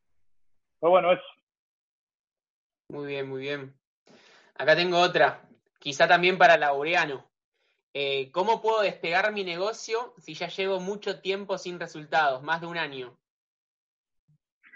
[0.81, 1.23] Pero bueno, eso.
[2.89, 3.75] Muy bien, muy bien.
[4.57, 5.43] Acá tengo otra
[5.81, 7.29] quizá también para Laureano.
[7.93, 12.69] Eh, ¿Cómo puedo despegar mi negocio si ya llevo mucho tiempo sin resultados, más de
[12.69, 13.19] un año?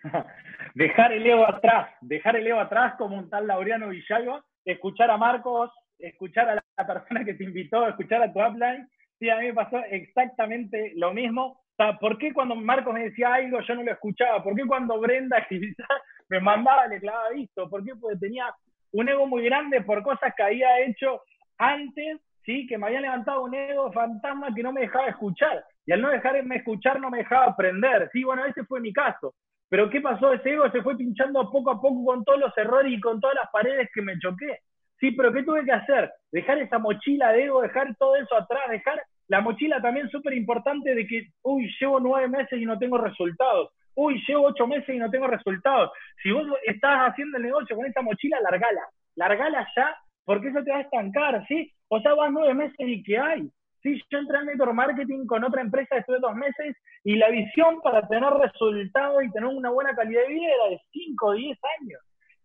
[0.74, 5.16] dejar el ego atrás, dejar el ego atrás como un tal Laureano Villalba, escuchar a
[5.16, 8.88] Marcos, escuchar a la persona que te invitó, escuchar a tu upline
[9.18, 11.44] Sí, a mí me pasó exactamente lo mismo.
[11.44, 14.42] O sea, ¿por qué cuando Marcos me decía algo yo no lo escuchaba?
[14.42, 15.46] ¿Por qué cuando Brenda
[16.28, 17.68] me mandaba, le clavaba visto?
[17.68, 17.92] ¿Por qué?
[17.94, 18.46] Porque tenía
[18.94, 21.22] un ego muy grande por cosas que había hecho
[21.58, 22.66] antes, ¿sí?
[22.66, 25.64] Que me había levantado un ego fantasma que no me dejaba escuchar.
[25.84, 28.08] Y al no dejarme escuchar no me dejaba aprender.
[28.12, 29.34] Sí, bueno, ese fue mi caso.
[29.68, 30.32] Pero ¿qué pasó?
[30.32, 33.34] Ese ego se fue pinchando poco a poco con todos los errores y con todas
[33.34, 34.60] las paredes que me choqué.
[35.00, 36.12] Sí, pero ¿qué tuve que hacer?
[36.30, 40.94] Dejar esa mochila de ego, dejar todo eso atrás, dejar la mochila también súper importante
[40.94, 43.70] de que, uy, llevo nueve meses y no tengo resultados.
[43.94, 45.90] Uy, llevo ocho meses y no tengo resultados.
[46.22, 48.82] Si vos estás haciendo el negocio con esta mochila, largala.
[49.16, 51.72] Largala ya, porque eso te va a estancar, ¿sí?
[51.88, 53.48] O sea, vas nueve meses y ¿qué hay?
[53.82, 57.82] Sí, yo entré en network marketing con otra empresa de dos meses y la visión
[57.82, 62.00] para tener resultados y tener una buena calidad de vida era de 5, 10 años,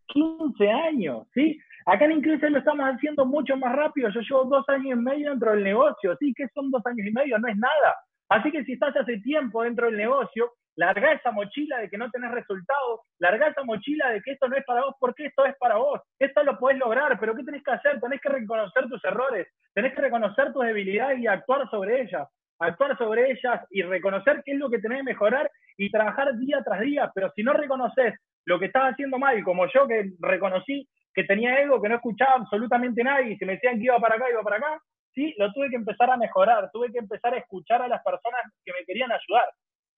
[0.08, 1.58] 15 años, ¿sí?
[1.86, 4.10] Acá en Inclusive lo estamos haciendo mucho más rápido.
[4.10, 6.34] Yo llevo dos años y medio dentro del negocio, ¿sí?
[6.36, 7.40] ¿Qué son dos años y medio?
[7.40, 7.96] No es nada.
[8.30, 12.10] Así que si estás hace tiempo dentro del negocio, larga esa mochila de que no
[12.10, 15.56] tenés resultados, larga esa mochila de que esto no es para vos porque esto es
[15.58, 16.00] para vos.
[16.20, 18.00] Esto lo podés lograr, pero ¿qué tenés que hacer?
[18.00, 22.28] Tenés que reconocer tus errores, tenés que reconocer tus debilidades y actuar sobre ellas.
[22.60, 26.62] Actuar sobre ellas y reconocer qué es lo que tenés que mejorar y trabajar día
[26.64, 27.12] tras día.
[27.16, 28.14] Pero si no reconoces
[28.46, 32.36] lo que estás haciendo mal, como yo que reconocí que tenía ego, que no escuchaba
[32.36, 34.82] absolutamente nadie y se me decían que iba para acá, iba para acá,
[35.14, 38.42] sí, lo tuve que empezar a mejorar, tuve que empezar a escuchar a las personas
[38.64, 39.50] que me querían ayudar,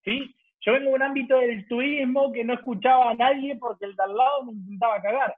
[0.03, 0.35] ¿sí?
[0.63, 4.03] Yo vengo de un ámbito del turismo que no escuchaba a nadie porque el de
[4.03, 5.35] al lado me intentaba cagar.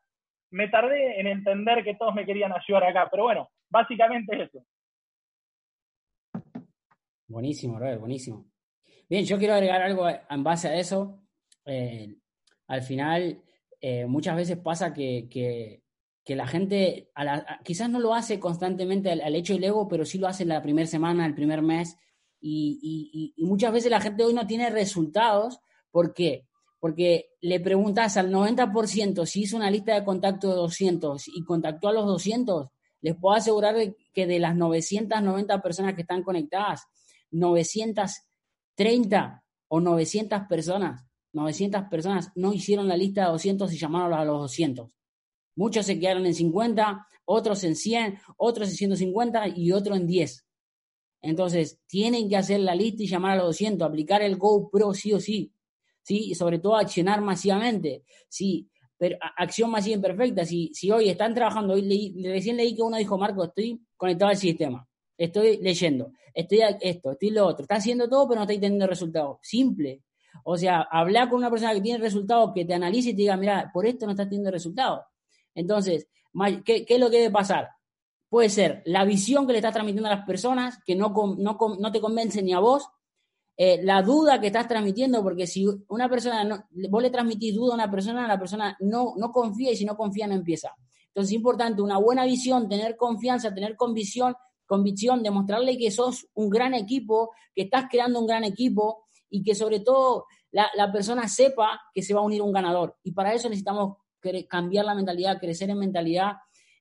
[0.52, 4.66] Me tardé en entender que todos me querían ayudar acá, pero bueno, básicamente eso.
[7.28, 8.46] Buenísimo, Robert, buenísimo.
[9.10, 11.24] Bien, yo quiero agregar algo en base a eso.
[11.66, 12.16] Eh,
[12.68, 13.42] al final,
[13.80, 15.83] eh, muchas veces pasa que,
[16.28, 17.12] la gente
[17.64, 20.88] quizás no lo hace constantemente al, hecho del ego, pero sí lo hace la primera
[20.88, 21.98] semana, el primer mes,
[22.40, 25.60] y, muchas veces la gente hoy no tiene resultados.
[25.92, 26.48] ¿Por qué?
[26.80, 31.90] Porque le preguntas al 90% si hizo una lista de contacto de 200 y contactó
[31.90, 32.70] a los 200,
[33.02, 33.76] les puedo asegurar
[34.14, 36.88] que de las 990 personas que están conectadas,
[37.32, 44.24] 930 o 900 personas, 900 personas no hicieron la lista de 200 y llamaron a
[44.24, 44.90] los 200.
[45.56, 50.46] Muchos se quedaron en 50, otros en 100, otros en 150 y otros en 10.
[51.22, 55.13] Entonces, tienen que hacer la lista y llamar a los 200, aplicar el GoPro sí
[55.13, 55.54] o sí,
[56.02, 56.32] ¿sí?
[56.32, 61.74] Y sobre todo accionar masivamente, sí, pero acción masiva imperfecta, si, si hoy están trabajando,
[61.74, 64.88] hoy recién leí que uno dijo, Marco, estoy conectado al sistema,
[65.18, 69.38] estoy leyendo, estoy esto, estoy lo otro, está haciendo todo, pero no está teniendo resultados.
[69.42, 70.04] Simple.
[70.44, 73.38] O sea, hablar con una persona que tiene resultados, que te analice y te diga,
[73.38, 75.02] mira, por esto no estás teniendo resultados.
[75.56, 76.08] Entonces,
[76.66, 77.70] ¿qué, ¿qué es lo que debe pasar?
[78.30, 82.02] Puede ser la visión que le estás transmitiendo a las personas, que no, no, te
[82.02, 82.89] convence ni a vos,
[83.56, 87.74] eh, la duda que estás transmitiendo, porque si una persona, no, vos le transmitís duda
[87.74, 90.76] a una persona, la persona no, no confía y si no confía no empieza.
[91.10, 94.36] Entonces es importante una buena visión, tener confianza, tener convicción,
[94.66, 99.54] convicción, demostrarle que sos un gran equipo, que estás creando un gran equipo y que
[99.54, 102.98] sobre todo la, la persona sepa que se va a unir un ganador.
[103.04, 103.98] Y para eso necesitamos
[104.48, 106.34] cambiar la mentalidad, crecer en mentalidad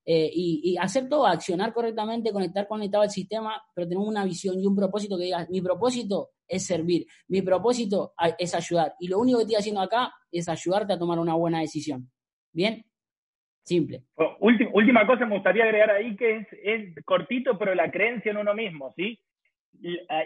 [0.05, 4.67] eh, y, hacer todo, accionar correctamente, conectar conectado al sistema, pero tener una visión y
[4.67, 8.95] un propósito que diga, mi propósito es servir, mi propósito es ayudar.
[8.99, 12.11] Y lo único que estoy haciendo acá es ayudarte a tomar una buena decisión.
[12.53, 12.85] ¿Bien?
[13.65, 14.03] Simple.
[14.41, 18.93] última, cosa me gustaría agregar ahí que es cortito, pero la creencia en uno mismo,
[18.97, 19.19] ¿sí?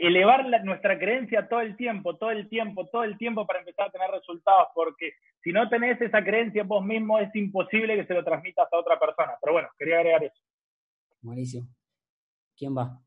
[0.01, 3.91] Elevar nuestra creencia todo el tiempo, todo el tiempo, todo el tiempo para empezar a
[3.91, 8.23] tener resultados, porque si no tenés esa creencia vos mismo es imposible que se lo
[8.23, 9.33] transmitas a otra persona.
[9.41, 10.43] Pero bueno, quería agregar eso.
[11.23, 11.69] Buenísimo.
[12.57, 13.01] ¿Quién va?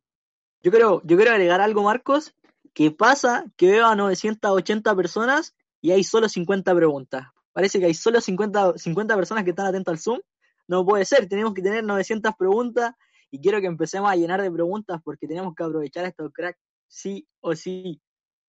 [0.62, 2.36] Yo creo, yo quiero agregar algo, Marcos,
[2.74, 7.28] que pasa que veo a 980 personas y hay solo 50 preguntas.
[7.54, 10.20] Parece que hay solo 50, 50 personas que están atentas al Zoom.
[10.68, 12.96] No puede ser, tenemos que tener 900 preguntas
[13.32, 17.28] y quiero que empecemos a llenar de preguntas porque tenemos que aprovechar estos cracks sí
[17.42, 18.02] o sí.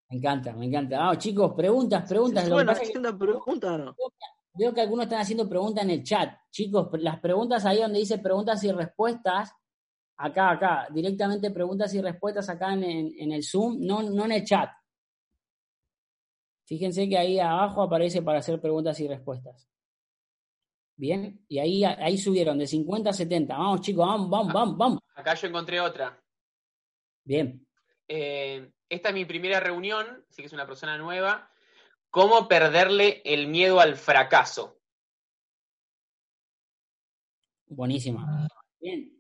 [0.09, 1.09] Me encanta, me encanta.
[1.09, 2.49] Ah, chicos, preguntas, preguntas.
[2.49, 3.95] bueno, haciendo preguntas no.
[4.55, 6.35] Veo que algunos están haciendo preguntas en el chat.
[6.51, 9.53] Chicos, las preguntas ahí donde dice preguntas y respuestas,
[10.17, 12.83] acá, acá, directamente preguntas y respuestas acá en,
[13.17, 14.71] en el Zoom, no, no en el chat.
[16.65, 19.69] Fíjense que ahí abajo aparece para hacer preguntas y respuestas.
[21.01, 23.57] Bien, y ahí, ahí subieron de 50 a 70.
[23.57, 24.99] Vamos, chicos, vamos, vamos, vamos, vamos.
[25.15, 26.23] Acá yo encontré otra.
[27.25, 27.67] Bien.
[28.07, 31.51] Eh, esta es mi primera reunión, así que es una persona nueva.
[32.11, 34.79] ¿Cómo perderle el miedo al fracaso?
[37.69, 38.47] Buenísima.
[38.79, 39.11] Bien.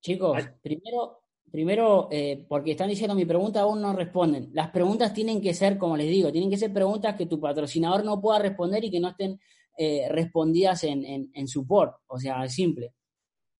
[0.00, 4.50] Chicos, primero primero, eh, porque están diciendo mi pregunta aún no responden.
[4.52, 8.04] Las preguntas tienen que ser, como les digo, tienen que ser preguntas que tu patrocinador
[8.04, 9.40] no pueda responder y que no estén
[9.76, 12.94] eh, respondidas en, en, en support, o sea, simple,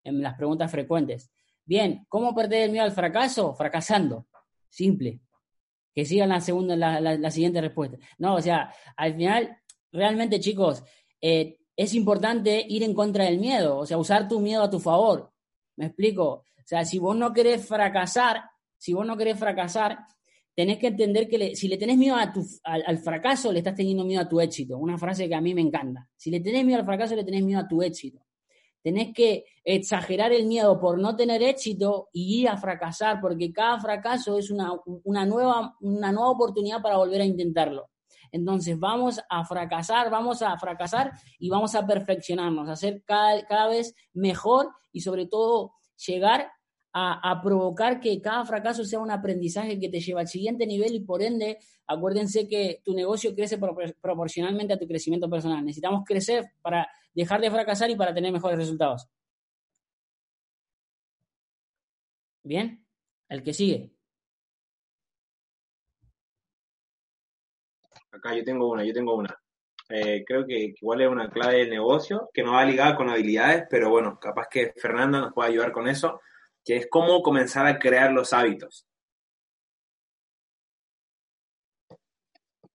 [0.05, 1.31] en las preguntas frecuentes.
[1.65, 3.55] Bien, ¿cómo perder el miedo al fracaso?
[3.55, 4.27] Fracasando,
[4.69, 5.21] simple.
[5.95, 7.97] Que sigan la segunda, la, la, siguiente respuesta.
[8.19, 9.57] No, o sea, al final,
[9.93, 10.83] realmente, chicos,
[11.21, 14.81] eh, es importante ir en contra del miedo, o sea, usar tu miedo a tu
[14.81, 15.33] favor.
[15.77, 16.45] ¿Me explico?
[16.57, 18.43] O sea, si vos no querés fracasar,
[18.77, 19.99] si vos no querés fracasar,
[20.55, 24.29] tenés que entender que si le tenés miedo al, fracaso, le estás teniendo miedo a
[24.29, 24.79] tu éxito.
[24.79, 26.09] Una frase que a mí me encanta.
[26.17, 28.21] Si le tenés miedo al fracaso, le tenés miedo a tu éxito.
[28.81, 33.81] Tenés que exagerar el miedo por no tener éxito y ir a fracasar, porque cada
[33.81, 34.73] fracaso es una,
[35.05, 37.91] una, nueva, una nueva oportunidad para volver a intentarlo.
[38.31, 43.69] Entonces vamos a fracasar, vamos a fracasar y vamos a perfeccionarnos, a ser cada, cada
[43.69, 45.73] vez mejor y sobre todo
[46.07, 46.51] llegar
[46.97, 51.01] a, provocar que cada fracaso sea un aprendizaje que te lleva al siguiente nivel y
[51.01, 53.59] por ende, acuérdense que tu negocio crece
[54.01, 55.65] proporcionalmente a tu crecimiento personal.
[55.65, 59.09] Necesitamos crecer para dejar de fracasar y para tener mejores resultados.
[62.45, 62.87] Bien,
[63.29, 63.91] el que sigue.
[68.13, 69.37] Acá yo tengo una, yo tengo una.
[69.89, 73.65] Eh, creo que igual es una clave del negocio que no va ligada con habilidades,
[73.69, 76.21] pero bueno, capaz que Fernanda nos puede ayudar con eso
[76.65, 78.87] que es cómo comenzar a crear los hábitos.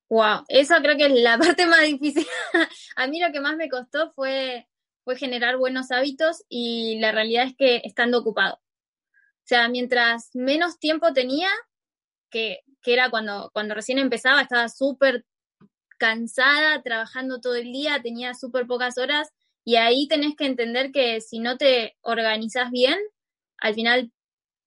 [0.10, 2.26] Wow, eso creo que es la parte más difícil.
[2.96, 4.68] a mí lo que más me costó fue,
[5.04, 8.56] fue generar buenos hábitos y la realidad es que estando ocupado.
[8.56, 11.50] O sea, mientras menos tiempo tenía,
[12.30, 15.26] que, que era cuando, cuando recién empezaba, estaba súper
[15.98, 19.30] cansada, trabajando todo el día, tenía súper pocas horas
[19.64, 22.98] y ahí tenés que entender que si no te organizas bien,
[23.62, 24.12] al final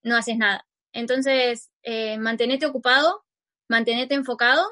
[0.02, 0.66] no haces nada.
[0.92, 3.24] Entonces, eh, mantenete ocupado,
[3.68, 4.66] mantenete enfocado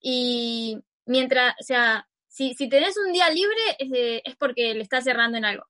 [0.00, 5.04] y mientras, o sea, si, si tenés un día libre es, es porque le estás
[5.04, 5.64] cerrando en algo.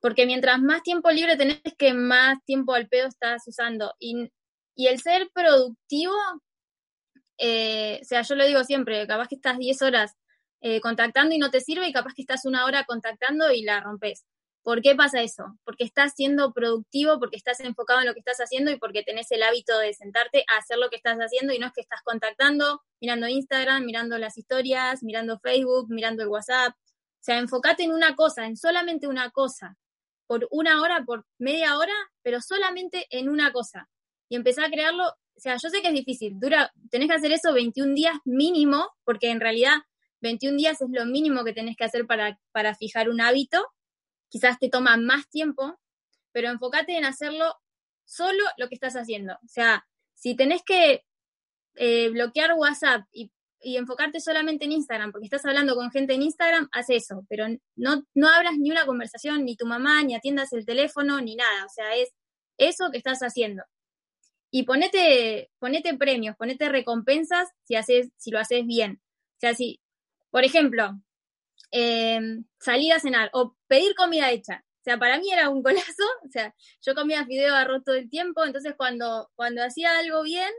[0.00, 3.94] Porque mientras más tiempo libre tenés, que más tiempo al pedo estás usando.
[3.98, 4.30] Y,
[4.76, 6.14] y el ser productivo,
[7.38, 10.16] eh, o sea, yo lo digo siempre, capaz que estás 10 horas
[10.60, 13.80] eh, contactando y no te sirve y capaz que estás una hora contactando y la
[13.80, 14.24] rompes.
[14.66, 15.56] ¿Por qué pasa eso?
[15.62, 19.30] Porque estás siendo productivo, porque estás enfocado en lo que estás haciendo y porque tenés
[19.30, 22.02] el hábito de sentarte a hacer lo que estás haciendo y no es que estás
[22.02, 26.72] contactando, mirando Instagram, mirando las historias, mirando Facebook, mirando el WhatsApp.
[26.72, 29.76] O sea, enfócate en una cosa, en solamente una cosa,
[30.26, 33.88] por una hora, por media hora, pero solamente en una cosa.
[34.28, 37.30] Y empezar a crearlo, o sea, yo sé que es difícil, dura, tenés que hacer
[37.30, 39.76] eso 21 días mínimo, porque en realidad
[40.22, 43.64] 21 días es lo mínimo que tenés que hacer para, para fijar un hábito
[44.28, 45.78] quizás te toma más tiempo,
[46.32, 47.54] pero enfócate en hacerlo
[48.04, 49.34] solo lo que estás haciendo.
[49.34, 51.04] O sea, si tenés que
[51.74, 56.68] eh, bloquear WhatsApp y, enfocarte solamente en Instagram, porque estás hablando con gente en Instagram,
[56.70, 60.64] haz eso, pero no, no abras ni una conversación, ni tu mamá, ni atiendas el
[60.64, 61.64] teléfono, ni nada.
[61.64, 62.10] O sea, es
[62.58, 63.64] eso que estás haciendo.
[64.52, 69.00] Y ponete, ponete premios, ponete recompensas si, haces, si lo haces bien.
[69.36, 69.80] O sea, si,
[70.30, 71.00] por ejemplo,
[71.70, 72.20] eh,
[72.60, 74.64] salir a cenar o pedir comida hecha.
[74.80, 78.08] O sea, para mí era un golazo, o sea, yo comía fideo arroz todo el
[78.08, 80.50] tiempo, entonces cuando, cuando hacía algo bien,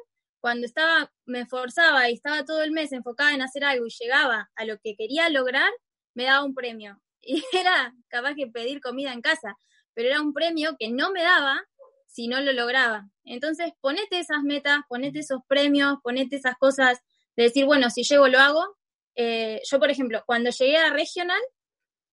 [0.42, 4.50] cuando estaba, me esforzaba y estaba todo el mes enfocada en hacer algo y llegaba
[4.56, 5.72] a lo que quería lograr,
[6.14, 7.02] me daba un premio.
[7.30, 9.58] Y era capaz que pedir comida en casa,
[9.94, 11.62] pero era un premio que no me daba
[12.08, 13.10] si no lo lograba.
[13.26, 17.00] Entonces, ponete esas metas, ponete esos premios, ponete esas cosas
[17.36, 18.78] de decir, bueno, si llego lo hago,
[19.18, 21.42] eh, yo, por ejemplo, cuando llegué a regional,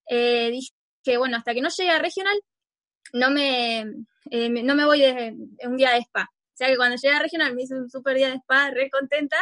[0.08, 0.70] eh, dije
[1.02, 2.40] que, bueno, hasta que no llegue a regional,
[3.12, 3.80] no me,
[4.30, 6.30] eh, no me voy de, un día de spa.
[6.32, 8.90] O sea que cuando llegué a regional me hice un super día de spa, re
[8.90, 9.36] contenta.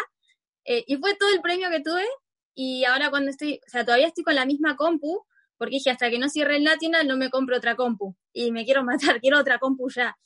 [0.64, 2.06] y fue todo el premio que tuve.
[2.54, 5.24] Y ahora cuando estoy, o sea, todavía estoy con la misma compu,
[5.56, 8.16] porque dije, hasta que no cierre el National no me compro otra compu.
[8.32, 10.16] Y me quiero matar, quiero otra compu ya.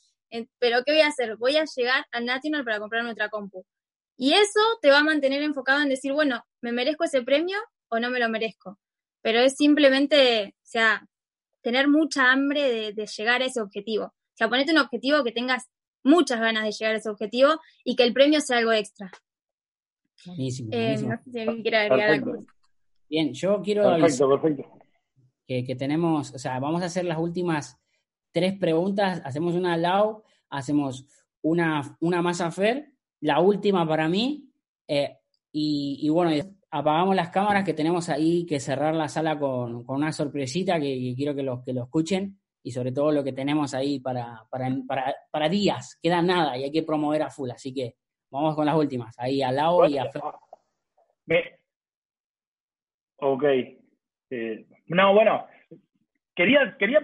[0.59, 1.37] Pero ¿qué voy a hacer?
[1.37, 3.65] Voy a llegar al National para comprarme otra compu.
[4.17, 7.57] Y eso te va a mantener enfocado en decir, bueno, ¿me merezco ese premio
[7.89, 8.79] o no me lo merezco?
[9.21, 11.07] Pero es simplemente, o sea,
[11.61, 14.05] tener mucha hambre de, llegar a ese objetivo.
[14.05, 15.69] O sea, ponete un objetivo que tengas
[16.03, 19.11] muchas ganas de llegar a ese objetivo y que el premio sea algo extra.
[20.25, 20.69] Buenísimo.
[20.71, 22.45] Eh, no sé si alguien quiere agregar algo.
[23.09, 24.79] Bien, yo quiero perfecto, perfecto.
[25.45, 27.77] Que, que, tenemos, o sea, vamos a hacer las últimas
[28.31, 29.21] tres preguntas.
[29.23, 31.05] Hacemos una al lado, hacemos
[31.41, 34.49] una, una más a Fer la última para mí.
[34.87, 35.17] Eh,
[35.51, 36.31] y, bueno,
[36.69, 41.33] apagamos las cámaras que tenemos ahí que cerrar la sala con, una sorpresita que, quiero
[41.33, 42.39] que lo, que lo escuchen.
[42.63, 46.65] y sobre todo lo que tenemos ahí para, para, para, para días, queda nada y
[46.65, 47.95] hay que promover a full, así que
[48.29, 50.21] vamos con las últimas, ahí a Lau y a Fer.
[53.19, 53.43] Ok.
[54.29, 55.47] Eh, no, bueno,
[56.35, 56.99] quería, quería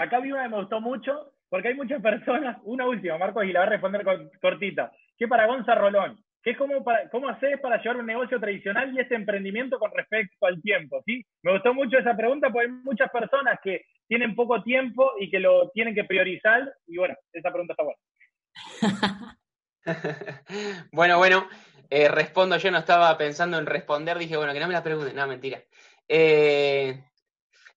[0.00, 3.60] acá vi una me gustó mucho, porque hay muchas personas, una última, Marcos, y la
[3.60, 4.04] va a responder
[4.40, 8.94] cortita, que para Gonza Rolón, que es como cómo haces para llevar un negocio tradicional
[8.94, 11.24] y este emprendimiento con respecto al tiempo, ¿sí?
[11.42, 15.40] Me gustó mucho esa pregunta porque hay muchas personas que tienen poco tiempo y que
[15.40, 19.38] lo tienen que priorizar, y bueno, esa pregunta está buena.
[20.92, 21.48] bueno, bueno,
[21.90, 25.16] eh, respondo, yo no estaba pensando en responder, dije, bueno, que no me la pregunten,
[25.16, 25.62] no, mentira.
[26.06, 27.04] Eh,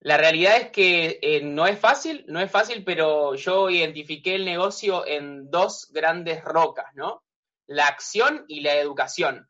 [0.02, 4.46] la realidad es que eh, no es fácil, no es fácil, pero yo identifiqué el
[4.46, 7.24] negocio en dos grandes rocas, ¿no?
[7.72, 9.50] La acción y la educación.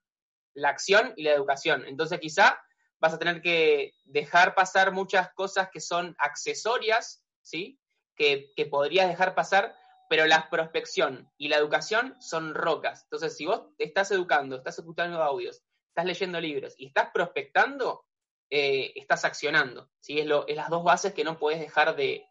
[0.53, 1.86] La acción y la educación.
[1.88, 2.61] Entonces quizá
[2.99, 7.80] vas a tener que dejar pasar muchas cosas que son accesorias, ¿sí?
[8.15, 9.76] Que, que podrías dejar pasar
[10.11, 13.03] pero la prospección y la educación son rocas.
[13.03, 18.03] Entonces, si vos te estás educando, estás escuchando audios, estás leyendo libros y estás prospectando,
[18.49, 19.89] eh, estás accionando.
[20.01, 20.19] ¿sí?
[20.19, 22.28] Es, lo, es, las dos bases que no puedes dejar de,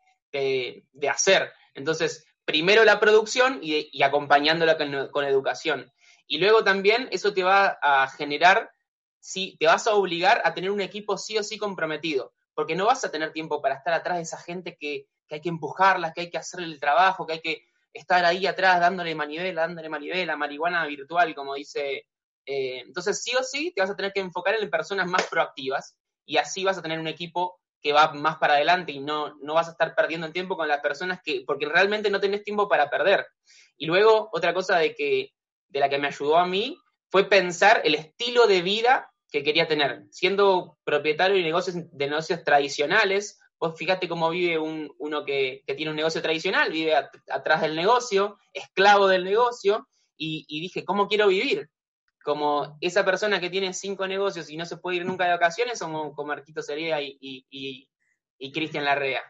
[1.08, 1.54] hacer.
[1.72, 5.92] Entonces, primero la producción y, acompañándola con, educación.
[6.26, 8.72] Y luego también eso te va a generar,
[9.20, 12.86] sí, te vas a obligar a tener un equipo sí o sí comprometido, porque no
[12.86, 16.12] vas a tener tiempo para estar atrás de esa gente que, que hay que empujarla,
[16.12, 19.88] que hay que hacer el trabajo, que hay que estar ahí atrás dándole manivela, dándole
[19.88, 22.08] manivela, marihuana virtual, como dice.
[22.46, 25.96] Eh, entonces, sí o sí, te vas a tener que enfocar en personas más proactivas
[26.26, 29.54] y así vas a tener un equipo que va más para adelante y no, no
[29.54, 32.68] vas a estar perdiendo el tiempo con las personas que, porque realmente no tenés tiempo
[32.68, 33.26] para perder.
[33.76, 35.32] Y luego, otra cosa de, que,
[35.68, 36.78] de la que me ayudó a mí
[37.10, 40.04] fue pensar el estilo de vida que quería tener.
[40.10, 45.90] Siendo propietario de negocios, de negocios tradicionales, Vos fíjate cómo vive un, uno que, tiene
[45.90, 51.70] un negocio tradicional, vive atrás del negocio, esclavo del negocio, y, dije, ¿cómo quiero vivir?
[52.22, 55.78] Como esa persona que tiene cinco negocios y no se puede ir nunca de vacaciones,
[55.80, 59.22] como, como Marquito Sería y, y, Cristian Larrea,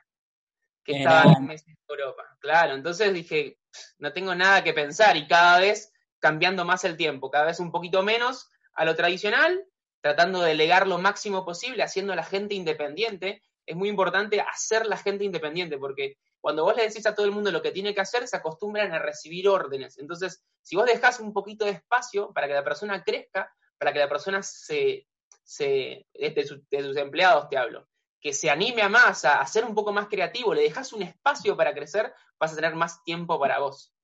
[0.85, 2.25] que estaban en Europa.
[2.41, 3.59] Claro, entonces dije,
[3.99, 7.73] no tengo nada que pensar y cada vez cambiando más el tiempo, cada vez un
[7.73, 9.65] poquito menos a lo tradicional,
[10.01, 14.87] tratando de delegar lo máximo posible, haciendo a la gente independiente, es muy importante hacer
[14.87, 17.95] la gente independiente, porque cuando vos le decís a todo el mundo lo que tiene
[17.95, 19.99] que hacer, se acostumbran a recibir órdenes.
[19.99, 23.99] Entonces, si vos dejás un poquito de espacio para que la persona crezca, para que
[23.99, 25.07] la persona se,
[25.43, 26.63] se de, sus,
[26.97, 27.87] empleados te hablo,
[28.21, 31.57] que se anime a más, a, ser un poco más creativo, le dejas un espacio
[31.57, 33.95] para crecer, vas a tener más tiempo para vos.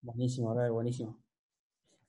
[0.00, 1.18] Buenísimo, Robert, buenísimo.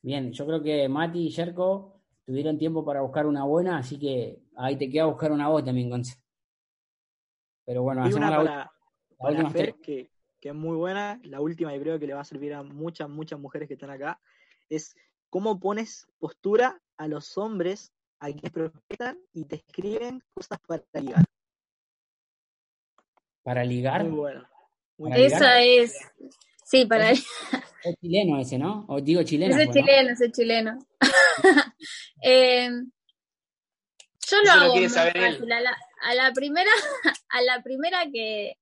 [0.01, 4.41] Bien, yo creo que Mati y Jerko tuvieron tiempo para buscar una buena, así que
[4.55, 6.21] ahí te queda buscar una voz también, Gonzalo.
[7.65, 8.71] Pero bueno, hacemos una la, para,
[9.51, 10.09] Fer, que,
[10.41, 13.39] es muy buena, la última y creo que le va a servir a muchas, muchas
[13.39, 14.19] mujeres que están acá,
[14.69, 14.95] es
[15.29, 21.25] cómo pones postura a los hombres a quienes prospectan y te escriben cosas para ligar.
[23.43, 24.03] ¿Para ligar?
[24.03, 24.47] Muy bueno.
[25.15, 25.97] Esa es.
[26.63, 27.25] Sí, para es,
[27.83, 28.85] es chileno ese, ¿no?
[28.87, 29.53] O digo chileno.
[29.53, 30.77] Ese es pues, chileno, ese es chileno.
[32.23, 32.69] eh,
[34.29, 35.51] yo lo hago muy fácil.
[36.03, 36.71] A la, primera,
[37.29, 38.57] a la primera que,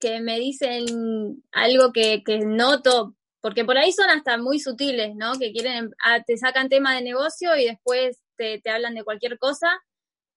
[0.00, 5.32] que me dicen algo que, que, noto, porque por ahí son hasta muy sutiles, ¿no?
[5.38, 9.38] Que quieren, ah, te sacan tema de negocio y después te, te hablan de cualquier
[9.38, 9.68] cosa.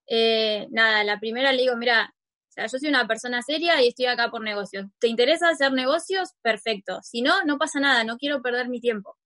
[0.08, 2.14] Eh, nada, la primera le digo, mira,
[2.50, 4.86] o sea, yo soy una persona seria y estoy acá por negocios.
[5.00, 6.32] ¿Te interesa hacer negocios?
[6.42, 7.00] Perfecto.
[7.04, 9.18] Si no, no pasa nada, no quiero perder mi tiempo.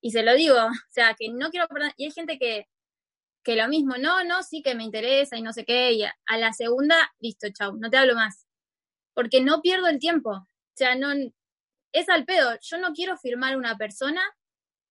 [0.00, 1.92] Y se lo digo, o sea, que no quiero perder.
[1.96, 2.66] Y hay gente que
[3.42, 6.38] que lo mismo, no, no, sí que me interesa y no sé qué, y a,
[6.38, 8.46] la segunda, listo, chau, no te hablo más.
[9.14, 10.30] Porque no pierdo el tiempo.
[10.30, 11.12] O sea, no,
[11.92, 12.58] es al pedo.
[12.62, 14.22] Yo no quiero firmar una persona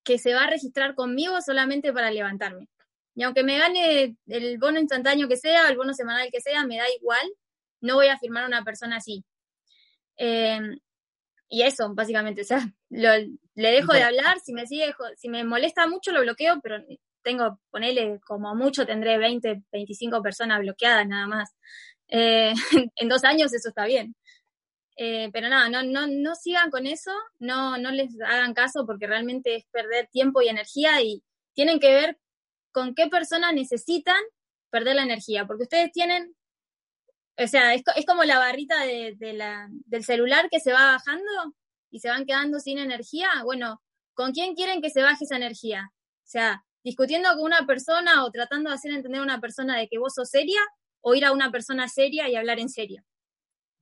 [0.04, 2.68] que se va a registrar conmigo solamente para levantarme.
[3.16, 6.78] Y aunque me gane el bono instantáneo que sea, el bono semanal que sea, me
[6.78, 7.28] da igual,
[7.82, 9.26] no voy a firmar una persona así.
[10.16, 10.80] Em,
[11.50, 15.88] y eso, básicamente, o sea, le dejo de hablar, si me sigue, si me molesta
[15.88, 16.84] mucho lo bloqueo, pero
[17.24, 21.56] tengo, ponele, como mucho tendré 20, 25 personas bloqueadas nada más.
[22.10, 22.54] Eh,
[22.96, 24.16] en dos años eso está bien.
[24.98, 29.08] Eh, pero nada, no, no, no sigan con eso, no, no les hagan caso porque
[29.08, 32.20] realmente es perder tiempo y energía y tienen que ver
[32.74, 34.22] con qué personas necesitan
[34.70, 36.36] perder la energía, porque ustedes tienen,
[37.38, 40.92] o sea, es, es como la barrita de, de la, del celular que se va
[40.92, 41.56] bajando
[41.90, 43.30] y se van quedando sin energía.
[43.46, 43.82] Bueno,
[44.14, 45.94] ¿con quién quieren que se baje esa energía?
[45.94, 49.88] O sea, discutiendo con una persona o tratando de hacer entender a una persona de
[49.88, 50.60] que vos sos seria
[51.02, 53.04] o ir a una persona seria y hablar en serio.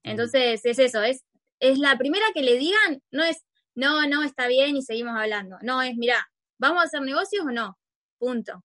[0.03, 1.25] Entonces es eso, es,
[1.59, 3.45] es la primera que le digan, no es,
[3.75, 5.57] no, no, está bien y seguimos hablando.
[5.61, 7.77] No, es, mira, ¿vamos a hacer negocios o no?
[8.17, 8.63] Punto.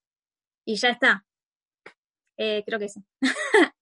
[0.64, 1.24] Y ya está.
[2.36, 3.02] Eh, creo que eso.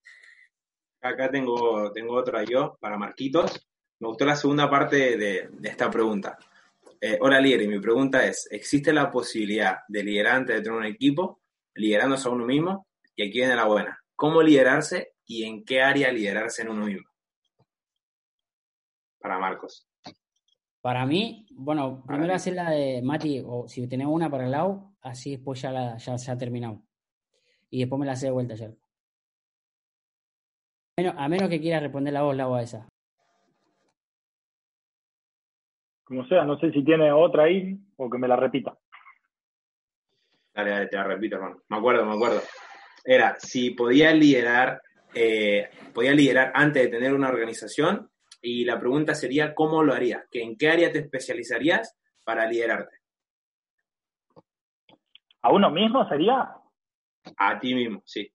[1.02, 3.66] Acá tengo, tengo otra yo para Marquitos.
[4.00, 6.38] Me gustó la segunda parte de, esta pregunta.
[7.00, 10.78] Eh, hola líder, y mi pregunta es, ¿existe la posibilidad de liderar antes de tener
[10.78, 11.40] un equipo,
[11.74, 12.86] liderándose a uno mismo?
[13.14, 13.99] Y aquí viene la buena.
[14.20, 17.08] ¿Cómo liderarse y en qué área liderarse en uno mismo?
[19.18, 19.88] Para Marcos.
[20.82, 24.92] Para mí, bueno, primero hacer la de Mati, o si tenemos una para el lado,
[25.00, 26.82] así después ya, la, ya se ha terminado.
[27.70, 28.74] Y después me la hace de vuelta, ya.
[31.16, 32.88] A menos que quiera responder la voz, la voz a esa.
[36.04, 38.76] Como sea, no sé si tiene otra ahí o que me la repita.
[40.52, 41.62] Dale, te la repito, hermano.
[41.70, 42.42] Me acuerdo, me acuerdo.
[43.04, 44.82] Era, si podía liderar,
[45.14, 48.10] eh, podía liderar antes de tener una organización,
[48.42, 50.24] y la pregunta sería, ¿cómo lo harías?
[50.32, 52.96] ¿En qué área te especializarías para liderarte?
[55.42, 56.50] ¿A uno mismo sería?
[57.36, 58.30] A ti mismo, sí.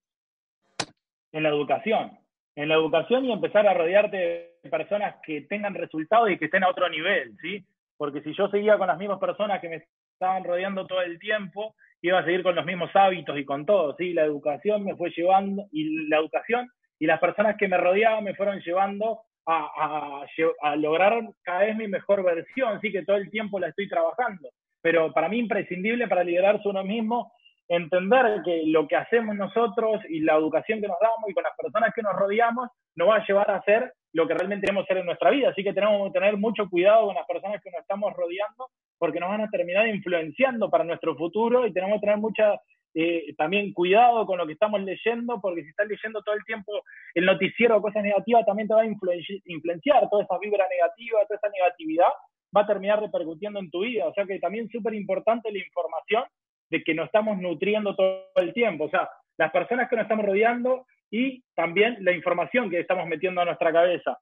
[1.31, 4.17] En la educación en la educación y empezar a rodearte
[4.63, 7.65] de personas que tengan resultados y que estén a otro nivel, ¿sí?
[7.97, 9.85] Porque si yo seguía con las mismas personas que me
[10.15, 13.95] estaban rodeando todo el tiempo, iba a seguir con los mismos hábitos y con todo,
[13.97, 14.13] ¿sí?
[14.13, 18.35] La educación me fue llevando, y la educación y las personas que me rodeaban me
[18.35, 20.25] fueron llevando a,
[20.61, 24.49] a, lograr cada vez mi mejor versión, sí que todo el tiempo la estoy trabajando.
[24.81, 27.31] Pero para mí imprescindible para liderarse uno mismo
[27.67, 31.55] entender que lo que hacemos nosotros y la educación que nos damos y con las
[31.57, 34.97] personas que nos rodeamos nos va a llevar a ser lo que realmente queremos ser
[34.97, 35.49] en nuestra vida.
[35.49, 39.19] Así que tenemos que tener mucho cuidado con las personas que nos estamos rodeando porque
[39.19, 42.61] nos van a terminar influenciando para nuestro futuro y tenemos que tener mucha
[42.93, 46.71] eh, también cuidado con lo que estamos leyendo porque si estás leyendo todo el tiempo
[47.13, 51.35] el noticiero o cosas negativas también te va a influenciar toda esa vibra negativa, toda
[51.35, 52.07] esa negatividad
[52.55, 54.07] va a terminar repercutiendo en tu vida.
[54.07, 56.23] O sea que también súper importante la información
[56.69, 58.85] de que nos estamos nutriendo todo el tiempo.
[58.85, 60.85] O sea, las personas que nos estamos rodeando
[61.17, 64.19] y también la información que estamos metiendo a nuestra cabeza.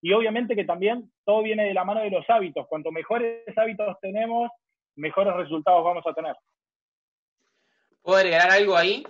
[0.00, 2.66] Y obviamente que también todo viene de la mano de los hábitos.
[2.66, 4.50] Cuanto mejores hábitos tenemos,
[4.96, 6.34] mejores resultados vamos a tener.
[8.02, 9.06] ¿Puedo agregar algo ahí?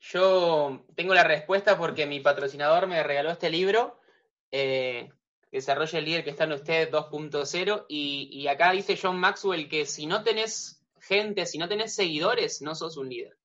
[0.00, 4.00] Yo tengo la respuesta porque mi patrocinador me regaló este libro,
[4.50, 5.08] eh,
[5.52, 9.86] Desarrolla el líder que está en usted 2.0, y, y acá dice John Maxwell que
[9.86, 13.38] si no tenés gente, si no tenés seguidores, no sos un líder.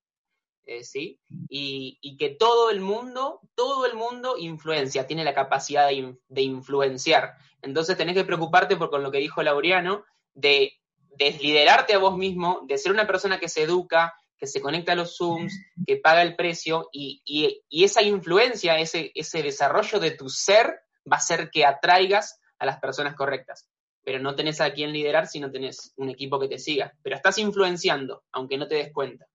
[0.64, 1.20] Eh, ¿Sí?
[1.48, 7.34] Y, que todo el mundo, todo el mundo influencia, tiene la capacidad de, influenciar.
[7.62, 10.04] Entonces tenés que preocuparte por con lo que dijo Laureano,
[10.34, 10.74] de
[11.18, 14.96] desliderarte a vos mismo, de ser una persona que se educa, que se conecta a
[14.96, 15.52] los Zooms,
[15.86, 20.66] que paga el precio, y, y esa influencia, ese, ese desarrollo de tu ser
[21.10, 23.68] va a hacer que atraigas a las personas correctas
[24.04, 26.92] pero no tenés a quién liderar si no tenés un equipo que te siga.
[27.02, 29.26] Pero estás influenciando, aunque no te des cuenta.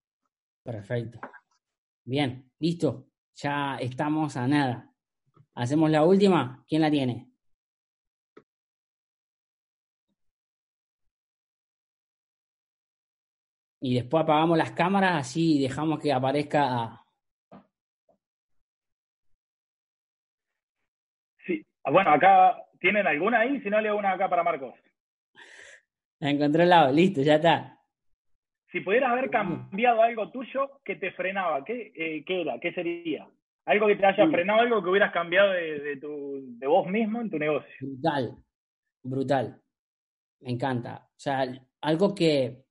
[0.68, 1.22] Perfecto.
[2.04, 3.08] Bien, listo.
[3.36, 4.94] Ya estamos a nada.
[5.56, 6.66] Hacemos la última.
[6.68, 7.32] ¿Quién la tiene?
[13.80, 17.02] Y después apagamos las cámaras, así dejamos que aparezca.
[21.46, 23.62] Sí, bueno, acá ¿Tienen alguna ahí?
[23.62, 24.76] Si no, leo una acá para Marcos.
[26.20, 27.77] La encontré al lado, listo, ya está.
[28.78, 32.60] Si pudieras haber cambiado algo tuyo que te frenaba, ¿qué, eh, ¿qué era?
[32.60, 33.28] ¿Qué sería?
[33.66, 37.32] Algo que te haya frenado, algo que hubieras cambiado de, tu, de vos mismo en
[37.32, 37.74] tu negocio.
[37.82, 38.38] Brutal,
[39.02, 39.62] brutal.
[40.42, 41.08] Me encanta.
[41.10, 41.44] O sea,
[41.82, 42.66] algo que,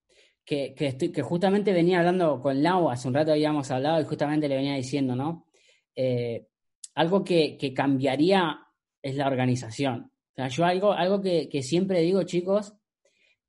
[0.45, 4.49] que, estoy, que justamente venía hablando con Lau, hace un rato habíamos hablado y justamente
[4.49, 5.49] le venía diciendo, ¿no?
[5.97, 6.47] Eh,
[6.95, 8.61] algo que, que cambiaría
[9.03, 10.13] es la organización.
[10.31, 12.77] O sea, yo algo, algo que, siempre digo, chicos,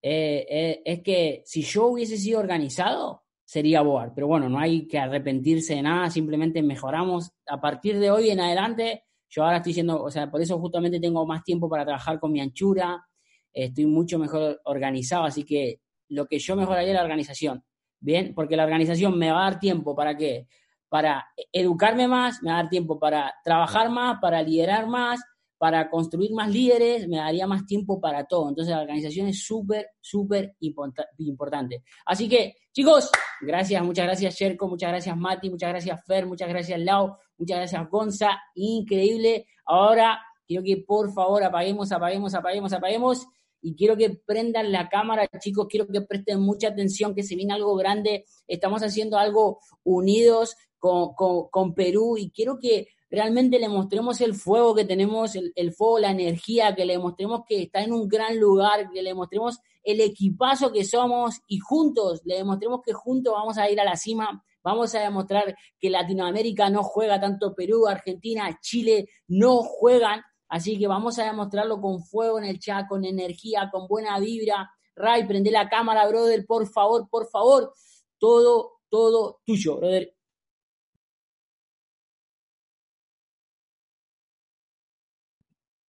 [0.02, 4.14] eh, eh, es que si yo hubiese sido organizado, sería Boar.
[4.14, 7.32] Pero bueno, no hay que arrepentirse de nada, simplemente mejoramos.
[7.48, 11.00] A partir de hoy en adelante, yo ahora estoy siendo, o sea, por eso justamente
[11.00, 13.06] tengo más tiempo para trabajar con mi anchura,
[13.54, 17.64] estoy mucho mejor organizado, así que lo que yo mejoraría es la organización.
[18.00, 20.48] Bien, porque la organización me va a dar tiempo para qué?
[20.90, 25.20] Para educarme más, me va a dar tiempo para trabajar más, para liderar más,
[25.58, 28.50] para construir más líderes, me daría más tiempo para todo.
[28.50, 31.84] Entonces la organización es súper, súper importante.
[32.06, 33.10] Así que, chicos,
[33.42, 37.90] gracias, muchas gracias Sherko, muchas gracias Mati, muchas gracias Fer, muchas gracias Lau, muchas gracias
[37.90, 39.48] Gonza, increíble.
[39.66, 43.28] Ahora quiero que por favor apaguemos, apaguemos, apaguemos, apaguemos.
[43.60, 47.56] Y quiero que prendan la cámara, chicos, quiero que presten mucha atención, que se viene
[47.56, 48.26] algo grande.
[48.48, 51.16] Estamos haciendo algo unidos con,
[51.50, 56.12] con Perú y quiero que realmente le mostremos el fuego que tenemos, el, fuego, la
[56.12, 60.72] energía, que le mostremos que está en un gran lugar, que le mostremos el equipazo
[60.72, 64.94] que somos y juntos, le demostremos que juntos vamos a ir a la cima, vamos
[64.96, 71.20] a demostrar que Latinoamérica no juega, tanto Perú, Argentina, Chile no juegan, así que vamos
[71.20, 74.70] a demostrarlo con fuego en el chat, con energía, con buena vibra.
[74.96, 77.72] Ray, prende la cámara, brother, por favor, por favor.
[78.18, 80.17] Todo, todo tuyo, brother.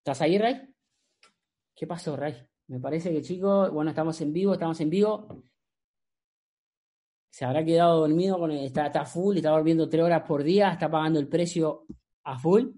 [0.08, 0.58] ¿Estás ahí, Ray?
[1.76, 2.34] ¿Qué pasó, Ray?
[2.68, 5.42] Me parece que, chicos, bueno, estamos en vivo, estamos en vivo.
[7.28, 10.90] Se habrá quedado dormido, con está, está full, está volviendo tres horas por día, está
[10.90, 11.82] pagando el precio
[12.24, 12.68] a full.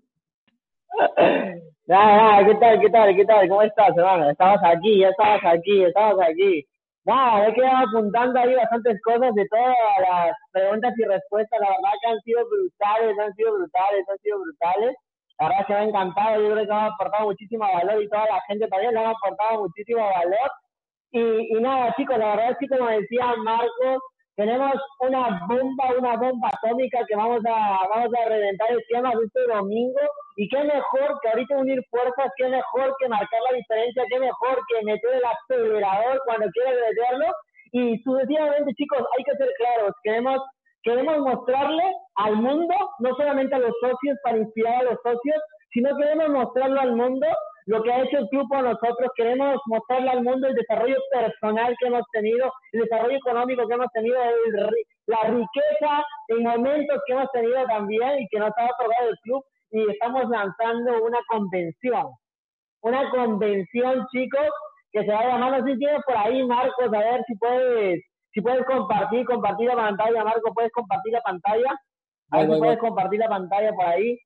[1.87, 3.49] Nada, ¿qué tal, qué tal, qué tal?
[3.49, 4.29] ¿Cómo estás, hermano?
[4.29, 6.67] Estamos aquí, ya estamos aquí, estamos aquí.
[7.05, 11.61] Nada, he quedado apuntando ahí bastantes cosas de todas las preguntas y respuestas.
[11.61, 14.97] La verdad que han sido brutales, han sido brutales, han sido brutales.
[15.41, 18.09] La verdad que me ha encantado, yo creo que me ha aportado muchísimo valor y
[18.09, 20.51] toda la gente también le ha aportado muchísimo valor.
[21.13, 24.03] Y, y nada, chicos, la verdad es que como decía Marcos,
[24.37, 29.41] tenemos una bomba, una bomba atómica que vamos a, vamos a reventar el tema este
[29.53, 30.01] domingo.
[30.37, 34.61] Y qué mejor que ahorita unir fuerzas, qué mejor que marcar la diferencia, qué mejor
[34.69, 37.27] que meter el acelerador cuando quieres meterlo.
[37.73, 40.41] Y sucesivamente, chicos, hay que ser claros, queremos
[40.83, 41.85] Queremos mostrarle
[42.17, 46.81] al mundo, no solamente a los socios para inspirar a los socios, sino queremos mostrarlo
[46.81, 47.27] al mundo
[47.67, 49.11] lo que ha hecho el club por nosotros.
[49.15, 53.93] Queremos mostrarle al mundo el desarrollo personal que hemos tenido, el desarrollo económico que hemos
[53.93, 54.17] tenido,
[55.07, 59.45] la riqueza en momentos que hemos tenido también y que nos ha otorgado el club.
[59.73, 62.07] Y estamos lanzando una convención.
[62.83, 64.49] Una convención, chicos,
[64.91, 67.37] que se va a llamar, no sé si tienes por ahí, Marcos, a ver si
[67.37, 68.01] puedes
[68.33, 71.77] si puedes compartir, compartir la pantalla, Marco, puedes compartir la pantalla.
[72.31, 74.19] A ver si puedes compartir la pantalla por ahí.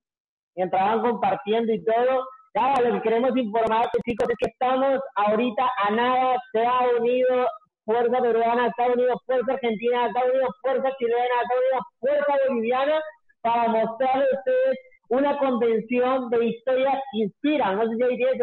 [0.57, 2.27] Mientras van compartiendo y todo.
[2.55, 6.37] Nada, lo que queremos informarte, chicos, es que estamos ahorita a nada.
[6.53, 7.49] Se ha unido
[7.85, 11.81] Fuerza Peruana, se ha unido Fuerza Argentina, se ha unido Fuerza Chilena, se ha unido
[12.01, 13.01] Fuerza Boliviana
[13.41, 14.79] para mostrarles a ustedes
[15.09, 17.77] una convención de historias que inspiran.
[17.77, 18.39] No sé si ahí tienes el